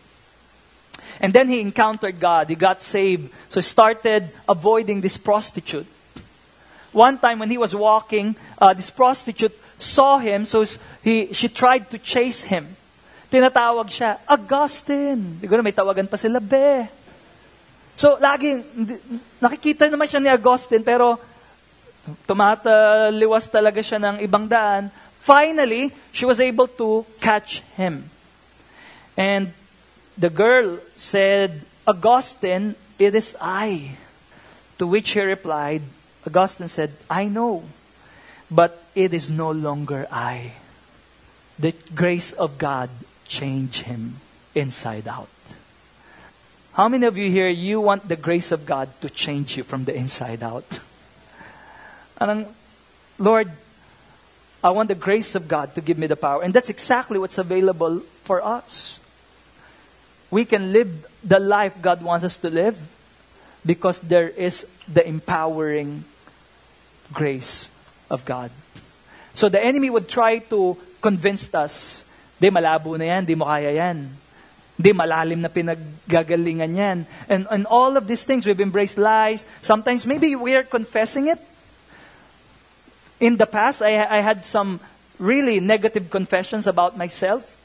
And 1.21 1.33
then 1.33 1.49
he 1.49 1.61
encountered 1.61 2.19
God. 2.19 2.49
He 2.49 2.57
got 2.57 2.81
saved. 2.81 3.31
So 3.49 3.61
he 3.61 3.65
started 3.65 4.33
avoiding 4.49 5.01
this 5.01 5.17
prostitute. 5.21 5.87
One 6.93 7.19
time 7.19 7.39
when 7.39 7.51
he 7.51 7.59
was 7.59 7.75
walking, 7.77 8.35
uh, 8.59 8.75
this 8.75 8.91
prostitute 8.91 9.55
saw 9.77 10.19
him, 10.19 10.45
so 10.45 10.65
he, 11.03 11.33
she 11.33 11.49
tried 11.49 11.89
to 11.91 11.99
chase 11.99 12.43
him. 12.43 12.77
Tinatawag 13.31 13.87
siya, 13.87 14.19
Augustine. 14.27 15.39
Siguro 15.39 15.63
may 15.63 15.71
tawagan 15.71 16.11
pa 16.11 16.19
sila, 16.19 16.43
be. 16.43 16.89
So, 17.95 18.19
laging, 18.19 18.65
nakikita 19.39 19.87
naman 19.87 20.11
siya 20.11 20.19
ni 20.19 20.31
Augustine, 20.33 20.83
pero 20.83 21.21
tumataliwas 22.27 23.47
talaga 23.47 23.79
siya 23.85 24.03
ng 24.03 24.17
ibang 24.27 24.51
daan. 24.51 24.91
Finally, 25.21 25.95
she 26.11 26.27
was 26.27 26.41
able 26.43 26.67
to 26.67 27.07
catch 27.23 27.63
him. 27.79 28.09
And 29.15 29.53
the 30.21 30.29
girl 30.29 30.79
said, 30.97 31.63
Augustine, 31.87 32.77
it 32.99 33.15
is 33.15 33.35
I. 33.41 33.97
To 34.79 34.87
which 34.87 35.11
he 35.11 35.21
replied, 35.21 35.83
Augustine 36.27 36.69
said, 36.69 36.93
I 37.09 37.25
know, 37.25 37.65
but 38.51 38.85
it 38.95 39.15
is 39.15 39.31
no 39.31 39.51
longer 39.51 40.07
I. 40.13 40.53
The 41.59 41.75
grace 41.95 42.33
of 42.33 42.59
God 42.59 42.91
changed 43.27 43.83
him 43.83 44.21
inside 44.55 45.09
out. 45.09 45.29
How 46.73 46.89
many 46.89 47.07
of 47.07 47.17
you 47.17 47.31
here, 47.31 47.49
you 47.49 47.81
want 47.81 48.09
the 48.09 48.17
grace 48.17 48.53
of 48.53 48.65
God 48.65 48.89
to 49.01 49.11
change 49.11 49.57
you 49.57 49.65
from 49.65 49.85
the 49.85 49.95
inside 49.95 50.43
out? 50.43 50.81
And 52.19 52.47
Lord, 53.19 53.51
I 54.63 54.71
want 54.71 54.89
the 54.89 54.95
grace 54.95 55.35
of 55.35 55.49
God 55.49 55.75
to 55.75 55.81
give 55.81 55.97
me 55.97 56.07
the 56.07 56.17
power. 56.17 56.43
And 56.43 56.53
that's 56.53 56.69
exactly 56.69 57.19
what's 57.19 57.39
available 57.39 58.01
for 58.25 58.45
us. 58.45 59.00
We 60.31 60.45
can 60.45 60.73
live 60.73 61.07
the 61.23 61.39
life 61.39 61.77
God 61.83 62.03
wants 62.03 62.25
us 62.25 62.37
to 62.39 62.51
live 62.51 62.79
because 63.67 64.01
there 64.01 64.29
is 64.29 64.67
the 64.87 65.07
empowering 65.07 66.05
grace 67.13 67.69
of 68.09 68.25
God. 68.25 68.51
So 69.35 69.49
the 69.49 69.63
enemy 69.63 69.91
would 69.91 70.09
try 70.09 70.39
to 70.51 70.77
convince 71.01 71.53
us, 71.55 72.05
di 72.41 72.51
malabo 72.51 72.97
na 72.99 73.05
yan, 73.05 73.25
di 73.25 73.35
mo 73.35 73.45
kaya 73.45 73.71
yan. 73.71 74.11
Di 74.81 74.93
malalim 74.97 75.45
na 75.45 75.49
pinaggagalingan 75.53 76.73
yan. 76.73 76.99
And, 77.29 77.47
and 77.51 77.67
all 77.67 77.97
of 77.97 78.07
these 78.07 78.25
things, 78.25 78.47
we've 78.47 78.61
embraced 78.61 78.97
lies. 78.97 79.45
Sometimes 79.61 80.07
maybe 80.07 80.35
we 80.37 80.57
are 80.57 80.65
confessing 80.65 81.29
it. 81.29 81.39
In 83.21 83.37
the 83.37 83.45
past, 83.45 83.83
I, 83.83 84.01
I 84.09 84.25
had 84.25 84.43
some 84.43 84.81
really 85.19 85.61
negative 85.61 86.09
confessions 86.09 86.67
about 86.67 86.97
myself. 86.97 87.60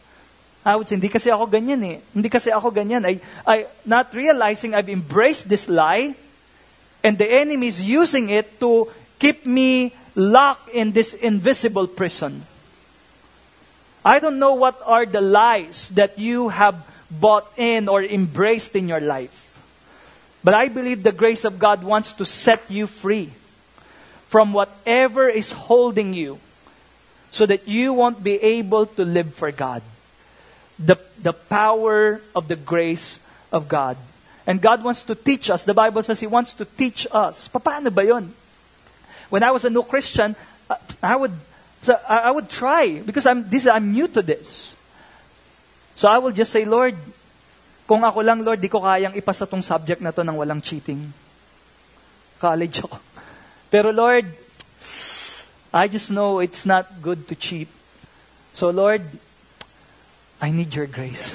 I 0.66 0.76
would 0.76 0.90
say, 0.90 0.96
hindi 0.96 1.10
kasi 1.10 1.30
ako 1.30 1.46
ganyan 1.46 1.84
eh. 1.86 2.02
Hindi 2.10 2.28
kasi 2.28 2.50
ako 2.50 2.74
ganyan. 2.74 3.06
I, 3.06 3.22
I, 3.46 3.68
not 3.86 4.10
realizing 4.18 4.74
I've 4.74 4.90
embraced 4.90 5.48
this 5.48 5.70
lie, 5.70 6.16
and 7.04 7.18
the 7.18 7.30
enemy 7.30 7.68
is 7.68 7.86
using 7.86 8.34
it 8.34 8.60
to 8.60 8.90
keep 9.20 9.46
me 9.46 9.94
locked 10.16 10.70
in 10.74 10.92
this 10.92 11.14
invisible 11.14 11.86
prison. 11.86 12.50
I 14.04 14.18
don't 14.18 14.40
know 14.40 14.56
what 14.56 14.82
are 14.86 15.06
the 15.06 15.22
lies 15.22 15.90
that 15.94 16.18
you 16.18 16.50
have 16.50 16.82
bought 17.12 17.46
in 17.58 17.88
or 17.88 18.02
embraced 18.04 18.76
in 18.76 18.88
your 18.88 19.02
life. 19.02 19.62
But 20.44 20.54
I 20.54 20.68
believe 20.70 21.04
the 21.04 21.12
grace 21.12 21.46
of 21.46 21.58
God 21.58 21.84
wants 21.84 22.14
to 22.14 22.26
set 22.26 22.70
you 22.70 22.88
free 22.88 23.30
from 24.28 24.54
whatever 24.54 25.30
is 25.30 25.52
holding 25.52 26.14
you 26.14 26.40
so 27.32 27.46
that 27.46 27.68
you 27.68 27.94
won't 27.94 28.24
be 28.24 28.42
able 28.42 28.86
to 28.98 29.06
live 29.06 29.34
for 29.34 29.52
God. 29.52 29.82
The, 30.78 31.00
the 31.22 31.34
power 31.34 32.22
of 32.36 32.48
the 32.48 32.56
grace 32.56 33.20
of 33.52 33.68
God. 33.68 33.98
And 34.46 34.62
God 34.62 34.84
wants 34.84 35.02
to 35.04 35.16
teach 35.16 35.50
us. 35.50 35.64
The 35.64 35.74
Bible 35.74 36.04
says 36.04 36.20
He 36.20 36.28
wants 36.28 36.54
to 36.54 36.66
teach 36.66 37.08
us. 37.12 37.48
Paano 37.48 37.94
ba 37.94 38.06
yun? 38.06 38.34
When 39.30 39.42
I 39.42 39.52
was 39.52 39.66
a 39.66 39.70
new 39.70 39.84
Christian, 39.84 40.36
I 41.02 41.16
would, 41.16 41.34
I 42.08 42.30
would 42.32 42.50
try 42.50 43.00
because 43.00 43.26
I'm, 43.26 43.50
this, 43.50 43.66
I'm 43.66 43.92
new 43.92 44.08
to 44.10 44.22
this. 44.22 44.76
So 45.96 46.10
I 46.10 46.18
will 46.20 46.32
just 46.32 46.52
say, 46.52 46.66
Lord, 46.66 46.96
kung 47.88 48.04
ako 48.04 48.22
lang, 48.22 48.44
Lord, 48.44 48.62
di 48.62 48.68
ko 48.68 48.82
kayang 48.82 49.16
ipasa 49.16 49.48
tong 49.50 49.62
subject 49.62 50.02
na 50.02 50.12
to 50.12 50.22
ng 50.22 50.36
walang 50.36 50.62
cheating. 50.62 51.14
College 52.38 52.84
ako. 52.84 52.98
Pero 53.72 53.90
Lord, 53.90 54.26
I 55.74 55.88
just 55.88 56.12
know 56.12 56.40
it's 56.40 56.66
not 56.66 57.02
good 57.02 57.28
to 57.30 57.36
cheat. 57.36 57.70
So 58.54 58.70
Lord, 58.70 59.02
I 60.42 60.52
need 60.52 60.74
your 60.76 60.88
grace. 60.88 61.34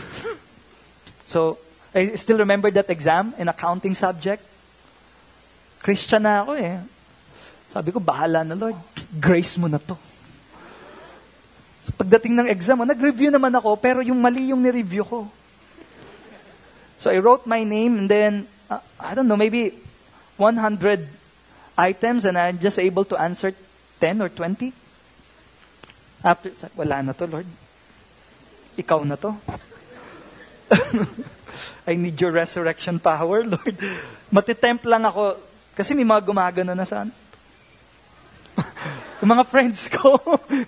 so, 1.24 1.58
I 1.94 2.14
still 2.14 2.38
remember 2.38 2.70
that 2.70 2.88
exam 2.90 3.34
in 3.38 3.48
accounting 3.48 3.94
subject. 3.94 4.42
Christian 5.82 6.22
na 6.22 6.44
ako 6.44 6.52
eh. 6.54 6.78
Sabi 7.72 7.90
ko, 7.90 7.98
bahala 7.98 8.46
na 8.46 8.54
Lord. 8.54 8.76
Grace 9.18 9.58
mo 9.58 9.66
na 9.66 9.78
to. 9.78 9.96
So 11.86 11.96
pagdating 11.96 12.36
ng 12.36 12.48
exam, 12.52 12.78
oh, 12.78 12.86
nag-review 12.86 13.32
naman 13.32 13.50
ako, 13.56 13.74
pero 13.80 14.04
yung 14.04 14.20
mali 14.20 14.52
yung 14.52 14.62
ni-review 14.62 15.02
ko. 15.02 15.26
So 17.00 17.08
I 17.08 17.18
wrote 17.18 17.48
my 17.48 17.64
name 17.64 18.04
and 18.04 18.06
then, 18.06 18.32
uh, 18.68 18.84
I 19.00 19.16
don't 19.16 19.26
know, 19.26 19.40
maybe 19.40 19.72
100 20.36 21.08
items 21.78 22.28
and 22.28 22.36
I'm 22.36 22.60
just 22.60 22.78
able 22.78 23.08
to 23.08 23.16
answer 23.16 23.56
10 23.98 24.20
or 24.20 24.28
20. 24.28 24.70
After, 26.22 26.52
wala 26.76 27.02
na 27.02 27.12
to, 27.16 27.24
Lord. 27.24 27.48
Ikaw 28.80 29.00
na 29.04 29.20
to. 29.20 29.36
I 31.90 32.00
need 32.00 32.16
your 32.16 32.32
resurrection 32.32 32.96
power, 32.96 33.44
Lord. 33.44 33.76
Matitempt 34.32 34.88
lang 34.88 35.04
ako. 35.04 35.36
Kasi 35.76 35.92
may 35.92 36.08
mga 36.08 36.24
gumagano 36.24 36.72
na 36.72 36.88
saan. 36.88 37.12
Yung 39.20 39.30
mga 39.36 39.44
friends 39.44 39.92
ko, 39.92 40.16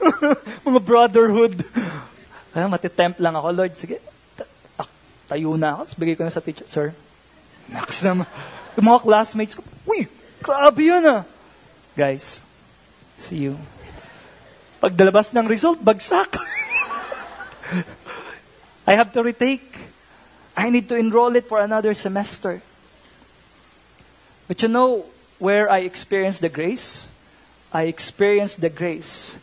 mga 0.68 0.81
brotherhood. 0.85 1.64
Kaya 2.53 2.68
matitempt 2.68 3.16
lang 3.16 3.33
ako, 3.33 3.48
Lord, 3.57 3.75
sige, 3.81 3.96
tayo 5.25 5.57
na 5.57 5.81
ako. 5.81 5.83
Tapos 5.88 6.16
ko 6.16 6.22
na 6.29 6.35
sa 6.35 6.44
teacher, 6.44 6.68
Sir, 6.68 6.87
next 7.72 8.05
naman. 8.05 8.29
Yung 8.77 8.87
mga 8.92 9.01
classmates 9.01 9.57
ko, 9.57 9.64
uy, 9.88 10.05
grabe 10.44 10.85
yun 10.85 11.01
ah. 11.09 11.25
Guys, 11.96 12.44
see 13.16 13.48
you. 13.48 13.57
Pagdalabas 14.85 15.33
ng 15.33 15.48
result, 15.48 15.81
bagsak. 15.81 16.37
I 18.86 18.94
have 18.94 19.12
to 19.12 19.22
retake. 19.22 19.78
I 20.56 20.70
need 20.70 20.88
to 20.88 20.96
enroll 20.96 21.34
it 21.36 21.46
for 21.46 21.60
another 21.60 21.94
semester. 21.94 22.62
But 24.48 24.60
you 24.62 24.68
know 24.68 25.06
where 25.38 25.70
I 25.70 25.78
experienced 25.78 26.40
the 26.40 26.48
grace? 26.48 27.10
I 27.72 27.84
experienced 27.84 28.60
the 28.60 28.68
grace 28.68 29.38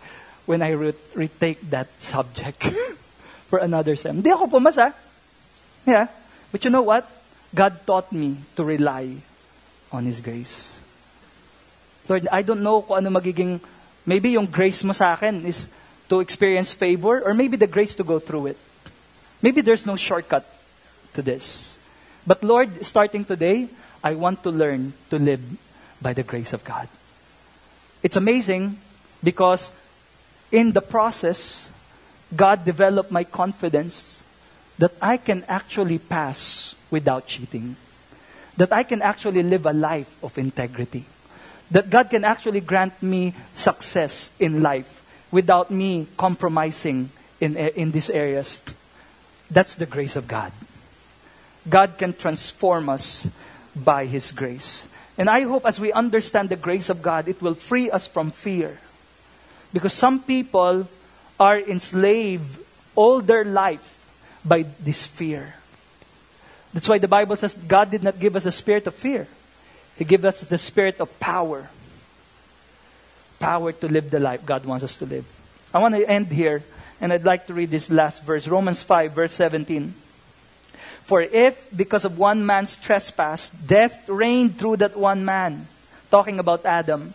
when 0.46 0.62
I 0.62 0.72
re- 0.72 0.94
retake 1.16 1.62
that 1.70 1.90
subject 2.02 2.70
for 3.48 3.60
another 3.60 3.96
sem. 3.96 4.22
Hindi 4.22 4.30
ako 4.30 4.48
pumasa. 4.48 4.94
Yeah. 5.86 6.08
But 6.52 6.64
you 6.64 6.70
know 6.70 6.84
what? 6.84 7.10
God 7.54 7.86
taught 7.86 8.12
me 8.14 8.38
to 8.56 8.64
rely 8.64 9.18
on 9.92 10.06
His 10.06 10.22
grace. 10.22 10.78
Lord, 12.08 12.28
I 12.32 12.42
don't 12.42 12.62
know 12.62 12.82
kung 12.82 13.06
ano 13.06 13.10
magiging, 13.10 13.62
maybe 14.06 14.38
yung 14.38 14.46
grace 14.46 14.84
mo 14.84 14.94
sa 14.94 15.14
akin 15.14 15.46
is 15.46 15.70
to 16.10 16.22
experience 16.22 16.74
favor 16.74 17.22
or 17.22 17.34
maybe 17.34 17.58
the 17.58 17.70
grace 17.70 17.94
to 17.98 18.04
go 18.04 18.18
through 18.18 18.54
it. 18.54 18.58
Maybe 19.42 19.62
there's 19.62 19.86
no 19.86 19.96
shortcut 19.96 20.46
to 21.14 21.22
this. 21.22 21.80
But 22.28 22.44
Lord, 22.44 22.86
starting 22.86 23.26
today, 23.26 23.70
I 24.04 24.16
want 24.16 24.44
to 24.44 24.52
learn 24.52 24.94
to 25.10 25.20
live 25.20 25.42
by 26.02 26.14
the 26.14 26.24
grace 26.24 26.54
of 26.54 26.64
God. 26.64 26.88
It's 28.04 28.16
amazing 28.16 28.80
because 29.24 29.72
in 30.52 30.72
the 30.72 30.82
process, 30.82 31.72
God 32.36 32.64
developed 32.64 33.12
my 33.12 33.24
confidence 33.24 34.22
that 34.78 34.94
I 35.02 35.18
can 35.18 35.44
actually 35.48 36.00
pass 36.00 36.76
without 36.90 37.28
cheating. 37.28 37.76
That 38.58 38.72
I 38.72 38.84
can 38.84 39.02
actually 39.02 39.44
live 39.44 39.66
a 39.66 39.74
life 39.74 40.22
of 40.24 40.38
integrity. 40.38 41.06
That 41.72 41.90
God 41.90 42.10
can 42.10 42.24
actually 42.24 42.62
grant 42.62 43.02
me 43.04 43.34
success 43.56 44.32
in 44.40 44.62
life 44.62 45.04
without 45.32 45.70
me 45.70 46.08
compromising 46.18 47.12
in, 47.40 47.56
in 47.56 47.92
these 47.92 48.10
areas. 48.10 48.62
That's 49.50 49.76
the 49.76 49.86
grace 49.86 50.16
of 50.16 50.28
God. 50.28 50.52
God 51.68 51.98
can 51.98 52.14
transform 52.14 52.90
us 52.90 53.28
by 53.76 54.06
His 54.06 54.32
grace. 54.32 54.88
And 55.18 55.30
I 55.30 55.42
hope 55.42 55.66
as 55.66 55.80
we 55.80 55.92
understand 55.92 56.50
the 56.50 56.56
grace 56.56 56.90
of 56.90 57.02
God, 57.02 57.28
it 57.28 57.42
will 57.42 57.54
free 57.54 57.92
us 57.92 58.08
from 58.08 58.32
fear. 58.32 58.80
Because 59.74 59.94
some 59.94 60.24
people 60.24 60.88
are 61.40 61.60
enslaved 61.60 62.60
all 62.96 63.22
their 63.22 63.46
life 63.46 64.06
by 64.44 64.66
this 64.80 65.06
fear. 65.06 65.56
That's 66.74 66.88
why 66.88 66.98
the 66.98 67.08
Bible 67.08 67.36
says 67.36 67.56
God 67.56 67.92
did 67.92 68.04
not 68.04 68.20
give 68.20 68.36
us 68.36 68.46
a 68.46 68.52
spirit 68.52 68.88
of 68.88 68.96
fear. 68.96 69.28
He 69.98 70.06
gave 70.06 70.24
us 70.24 70.42
the 70.42 70.58
spirit 70.58 71.00
of 71.00 71.20
power. 71.20 71.70
Power 73.40 73.72
to 73.72 73.88
live 73.88 74.10
the 74.10 74.20
life 74.20 74.46
God 74.46 74.66
wants 74.66 74.84
us 74.84 74.96
to 74.98 75.06
live. 75.06 75.26
I 75.74 75.80
want 75.80 75.96
to 75.96 76.10
end 76.10 76.28
here, 76.28 76.64
and 77.02 77.14
I'd 77.14 77.26
like 77.26 77.48
to 77.48 77.54
read 77.54 77.70
this 77.70 77.90
last 77.90 78.24
verse 78.24 78.48
Romans 78.48 78.84
5, 78.84 79.12
verse 79.14 79.34
17. 79.34 79.94
For 81.04 81.22
if, 81.22 81.68
because 81.76 82.06
of 82.06 82.20
one 82.20 82.46
man's 82.46 82.78
trespass, 82.78 83.50
death 83.50 84.08
reigned 84.08 84.60
through 84.60 84.78
that 84.78 84.96
one 84.96 85.26
man, 85.26 85.68
talking 86.12 86.38
about 86.40 86.66
Adam, 86.66 87.14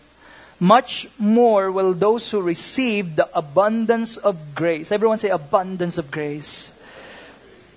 much 0.59 1.09
more 1.19 1.71
will 1.71 1.93
those 1.93 2.31
who 2.31 2.41
receive 2.41 3.17
the 3.17 3.29
abundance 3.37 4.17
of 4.17 4.55
grace, 4.55 4.91
everyone 4.91 5.19
say 5.19 5.29
abundance 5.29 5.99
of 5.99 6.11
grace, 6.11 6.73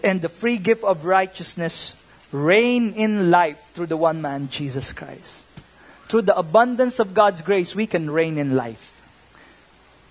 and 0.04 0.22
the 0.22 0.30
free 0.30 0.58
gift 0.58 0.84
of 0.84 1.06
righteousness 1.06 1.96
reign 2.32 2.94
in 2.94 3.32
life 3.32 3.72
through 3.74 3.88
the 3.88 3.98
one 3.98 4.22
man, 4.22 4.50
Jesus 4.50 4.94
Christ. 4.94 5.46
Through 6.08 6.24
the 6.24 6.38
abundance 6.38 7.00
of 7.00 7.14
God's 7.14 7.42
grace, 7.42 7.76
we 7.76 7.88
can 7.88 8.10
reign 8.10 8.38
in 8.38 8.56
life. 8.56 9.02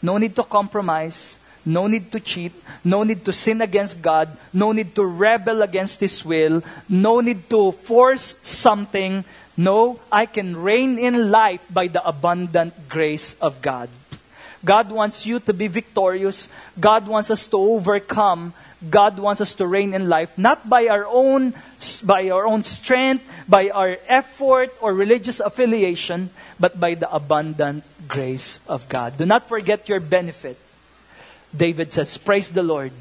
No 0.02 0.18
need 0.18 0.36
to 0.36 0.44
compromise. 0.44 1.36
No 1.66 1.88
need 1.88 2.12
to 2.12 2.20
cheat. 2.20 2.52
No 2.84 3.02
need 3.02 3.24
to 3.24 3.32
sin 3.32 3.60
against 3.60 4.00
God. 4.00 4.30
No 4.52 4.70
need 4.70 4.94
to 4.94 5.04
rebel 5.04 5.62
against 5.62 5.98
His 5.98 6.24
will. 6.24 6.62
No 6.88 7.18
need 7.20 7.50
to 7.50 7.72
force 7.72 8.36
something. 8.42 9.24
No, 9.56 9.98
I 10.12 10.26
can 10.26 10.56
reign 10.56 10.98
in 10.98 11.30
life 11.30 11.66
by 11.68 11.88
the 11.88 12.06
abundant 12.06 12.88
grace 12.88 13.34
of 13.40 13.60
God. 13.60 13.90
God 14.64 14.90
wants 14.90 15.26
you 15.26 15.40
to 15.40 15.52
be 15.52 15.66
victorious. 15.66 16.48
God 16.78 17.08
wants 17.08 17.30
us 17.30 17.46
to 17.48 17.56
overcome. 17.56 18.54
God 18.90 19.18
wants 19.18 19.40
us 19.40 19.54
to 19.54 19.66
reign 19.66 19.94
in 19.94 20.08
life, 20.08 20.36
not 20.36 20.68
by 20.68 20.86
our 20.86 21.06
own, 21.06 21.54
by 22.04 22.28
our 22.28 22.46
own 22.46 22.62
strength, 22.62 23.24
by 23.48 23.70
our 23.70 23.96
effort 24.06 24.70
or 24.80 24.92
religious 24.92 25.40
affiliation, 25.40 26.30
but 26.60 26.78
by 26.78 26.94
the 26.94 27.10
abundant 27.10 27.84
grace 28.06 28.60
of 28.68 28.88
God. 28.88 29.16
Do 29.16 29.24
not 29.24 29.48
forget 29.48 29.88
your 29.88 30.00
benefit. 30.00 30.60
David 31.54 31.92
says, 31.92 32.16
Praise 32.16 32.50
the 32.50 32.62
Lord. 32.62 32.92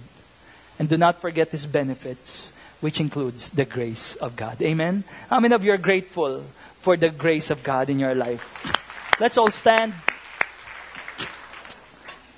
And 0.78 0.90
do 0.90 0.98
not 0.98 1.22
forget 1.22 1.50
his 1.50 1.66
benefits, 1.66 2.52
which 2.82 3.00
includes 3.00 3.50
the 3.50 3.66
grace 3.66 4.16
of 4.16 4.36
God. 4.36 4.62
Amen? 4.62 5.04
How 5.30 5.40
many 5.40 5.56
of 5.56 5.64
you 5.64 5.72
are 5.72 5.78
grateful 5.78 6.44
for 6.82 6.98
the 6.98 7.10
grace 7.10 7.50
of 7.50 7.64
God 7.64 7.90
in 7.90 8.00
your 8.00 8.14
life? 8.14 8.44
Let's 9.20 9.38
all 9.38 9.52
stand. 9.52 9.94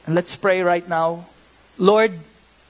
And 0.05 0.13
let's 0.13 0.35
pray 0.35 0.61
right 0.61 0.87
now. 0.87 1.25
Lord, 1.77 2.13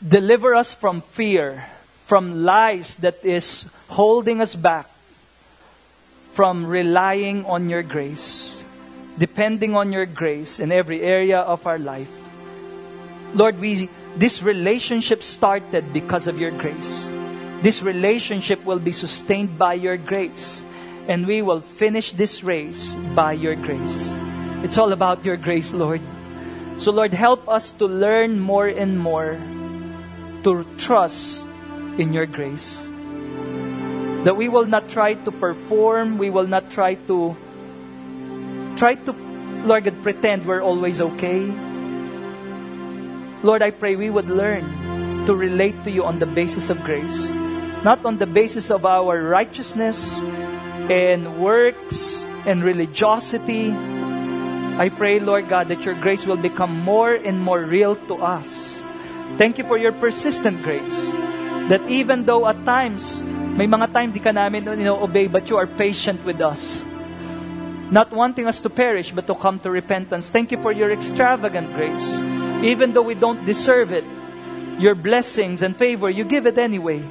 deliver 0.06 0.56
us 0.56 0.74
from 0.74 1.02
fear, 1.02 1.66
from 2.06 2.46
lies 2.46 2.96
that 2.98 3.24
is 3.24 3.66
holding 3.90 4.42
us 4.42 4.56
back, 4.56 4.90
from 6.32 6.66
relying 6.66 7.46
on 7.46 7.70
your 7.70 7.84
grace, 7.84 8.64
depending 9.20 9.76
on 9.76 9.92
your 9.92 10.06
grace 10.06 10.60
in 10.60 10.72
every 10.72 11.02
area 11.02 11.40
of 11.40 11.68
our 11.68 11.78
life. 11.78 12.27
Lord, 13.34 13.60
we 13.60 13.90
this 14.18 14.42
relationship 14.42 15.22
started 15.22 15.94
because 15.94 16.28
of 16.28 16.40
your 16.40 16.50
grace. 16.50 17.12
This 17.62 17.84
relationship 17.84 18.64
will 18.66 18.80
be 18.80 18.92
sustained 18.92 19.58
by 19.58 19.74
your 19.74 19.98
grace. 19.98 20.66
And 21.08 21.26
we 21.26 21.42
will 21.42 21.62
finish 21.62 22.14
this 22.14 22.44
race 22.44 22.96
by 23.14 23.34
your 23.34 23.56
grace. 23.56 24.10
It's 24.66 24.78
all 24.78 24.92
about 24.92 25.24
your 25.24 25.38
grace, 25.38 25.72
Lord. 25.72 26.02
So, 26.80 26.92
Lord, 26.92 27.14
help 27.14 27.48
us 27.48 27.72
to 27.78 27.86
learn 27.86 28.40
more 28.40 28.68
and 28.68 29.00
more 29.00 29.40
to 30.44 30.66
trust 30.78 31.46
in 31.98 32.14
your 32.14 32.26
grace. 32.26 32.90
That 34.26 34.36
we 34.36 34.50
will 34.50 34.66
not 34.66 34.90
try 34.90 35.14
to 35.14 35.32
perform, 35.32 36.18
we 36.18 36.30
will 36.30 36.48
not 36.48 36.70
try 36.72 36.96
to 37.06 37.38
try 38.78 38.94
to 38.94 39.12
Lord 39.66 39.86
God 39.86 39.98
pretend 40.04 40.46
we're 40.46 40.62
always 40.62 41.02
okay 41.02 41.50
Lord, 43.44 43.62
I 43.62 43.70
pray 43.70 43.96
we 43.96 44.10
would 44.10 44.30
learn 44.30 44.66
to 45.28 45.36
relate 45.36 45.76
to 45.84 45.92
you 45.92 46.04
on 46.04 46.20
the 46.20 46.26
basis 46.26 46.70
of 46.70 46.82
grace, 46.84 47.30
not 47.84 48.04
on 48.06 48.18
the 48.18 48.26
basis 48.26 48.72
of 48.72 48.86
our 48.86 49.22
righteousness 49.22 50.24
and 50.90 51.38
works 51.38 52.26
and 52.48 52.64
religiosity. 52.64 53.72
I 54.78 54.90
pray, 54.90 55.20
Lord 55.20 55.50
God, 55.50 55.68
that 55.68 55.86
your 55.86 55.94
grace 55.96 56.26
will 56.26 56.38
become 56.38 56.82
more 56.82 57.14
and 57.14 57.40
more 57.40 57.62
real 57.62 57.96
to 58.08 58.16
us. 58.24 58.82
Thank 59.38 59.58
you 59.58 59.64
for 59.66 59.78
your 59.78 59.92
persistent 59.92 60.64
grace. 60.64 61.12
That 61.70 61.82
even 61.90 62.26
though 62.26 62.48
at 62.48 62.58
times, 62.66 63.22
may 63.22 63.68
mga 63.68 63.94
time 63.94 64.12
di 64.12 64.20
ka 64.20 64.32
namin 64.32 64.66
obey, 64.88 65.28
but 65.28 65.50
you 65.50 65.58
are 65.58 65.68
patient 65.68 66.24
with 66.26 66.42
us. 66.42 66.84
Not 67.92 68.12
wanting 68.12 68.48
us 68.48 68.60
to 68.62 68.70
perish, 68.70 69.12
but 69.12 69.28
to 69.28 69.36
come 69.36 69.60
to 69.60 69.70
repentance. 69.70 70.30
Thank 70.30 70.52
you 70.52 70.58
for 70.58 70.72
your 70.72 70.92
extravagant 70.92 71.74
grace. 71.76 72.37
Even 72.64 72.94
though 72.94 73.04
we 73.04 73.16
don't 73.16 73.46
deserve 73.46 73.92
it, 73.92 74.04
your 74.80 74.96
blessings 74.96 75.62
and 75.62 75.76
favor, 75.76 76.10
you 76.10 76.24
give 76.24 76.46
it 76.46 76.58
anyway. 76.58 77.04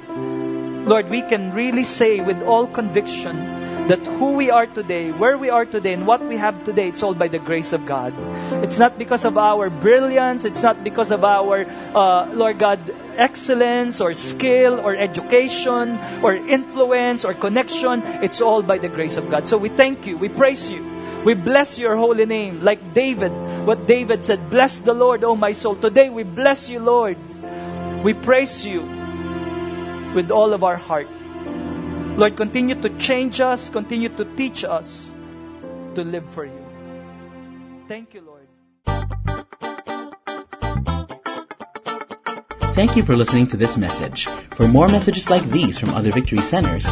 Lord, 0.86 1.10
we 1.10 1.22
can 1.22 1.52
really 1.52 1.84
say 1.84 2.20
with 2.20 2.42
all 2.42 2.66
conviction 2.66 3.36
that 3.88 3.98
who 4.18 4.32
we 4.32 4.50
are 4.50 4.66
today, 4.66 5.12
where 5.12 5.38
we 5.38 5.48
are 5.48 5.64
today, 5.64 5.92
and 5.92 6.06
what 6.06 6.24
we 6.24 6.36
have 6.36 6.64
today, 6.64 6.88
it's 6.88 7.02
all 7.02 7.14
by 7.14 7.28
the 7.28 7.38
grace 7.38 7.72
of 7.72 7.86
God. 7.86 8.12
It's 8.62 8.78
not 8.78 8.98
because 8.98 9.24
of 9.24 9.38
our 9.38 9.70
brilliance, 9.70 10.44
it's 10.44 10.62
not 10.62 10.82
because 10.82 11.12
of 11.12 11.24
our, 11.24 11.66
uh, 11.94 12.26
Lord 12.34 12.58
God, 12.58 12.80
excellence 13.16 14.00
or 14.00 14.14
skill 14.14 14.80
or 14.80 14.96
education 14.96 15.98
or 16.22 16.34
influence 16.34 17.24
or 17.24 17.34
connection. 17.34 18.02
It's 18.22 18.40
all 18.40 18.62
by 18.62 18.78
the 18.78 18.88
grace 18.88 19.16
of 19.16 19.30
God. 19.30 19.48
So 19.48 19.56
we 19.56 19.68
thank 19.68 20.06
you, 20.06 20.16
we 20.18 20.28
praise 20.28 20.70
you. 20.70 20.95
We 21.26 21.34
bless 21.34 21.76
your 21.76 21.96
holy 21.96 22.24
name. 22.24 22.62
Like 22.62 22.78
David, 22.94 23.32
what 23.66 23.84
David 23.88 24.24
said, 24.24 24.38
Bless 24.48 24.78
the 24.78 24.94
Lord, 24.94 25.24
O 25.24 25.34
my 25.34 25.50
soul. 25.50 25.74
Today 25.74 26.08
we 26.08 26.22
bless 26.22 26.70
you, 26.70 26.78
Lord. 26.78 27.16
We 28.04 28.14
praise 28.14 28.64
you 28.64 28.82
with 30.14 30.30
all 30.30 30.54
of 30.54 30.62
our 30.62 30.76
heart. 30.76 31.08
Lord, 32.14 32.36
continue 32.36 32.80
to 32.80 32.88
change 33.00 33.40
us, 33.40 33.68
continue 33.68 34.08
to 34.10 34.24
teach 34.36 34.62
us 34.62 35.12
to 35.96 36.04
live 36.04 36.30
for 36.30 36.44
you. 36.44 36.64
Thank 37.88 38.14
you, 38.14 38.22
Lord. 38.22 38.46
Thank 42.78 42.94
you 42.94 43.02
for 43.02 43.16
listening 43.16 43.48
to 43.48 43.56
this 43.56 43.76
message. 43.76 44.28
For 44.52 44.68
more 44.68 44.86
messages 44.86 45.28
like 45.28 45.42
these 45.50 45.76
from 45.76 45.90
other 45.90 46.12
Victory 46.12 46.38
Centers, 46.38 46.86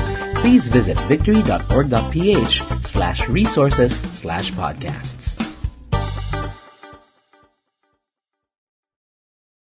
please 0.44 0.68
visit 0.68 0.98
victory.org.ph 1.08 2.62
slash 2.84 3.26
resources 3.30 3.96
slash 4.12 4.52
podcasts. 4.52 5.23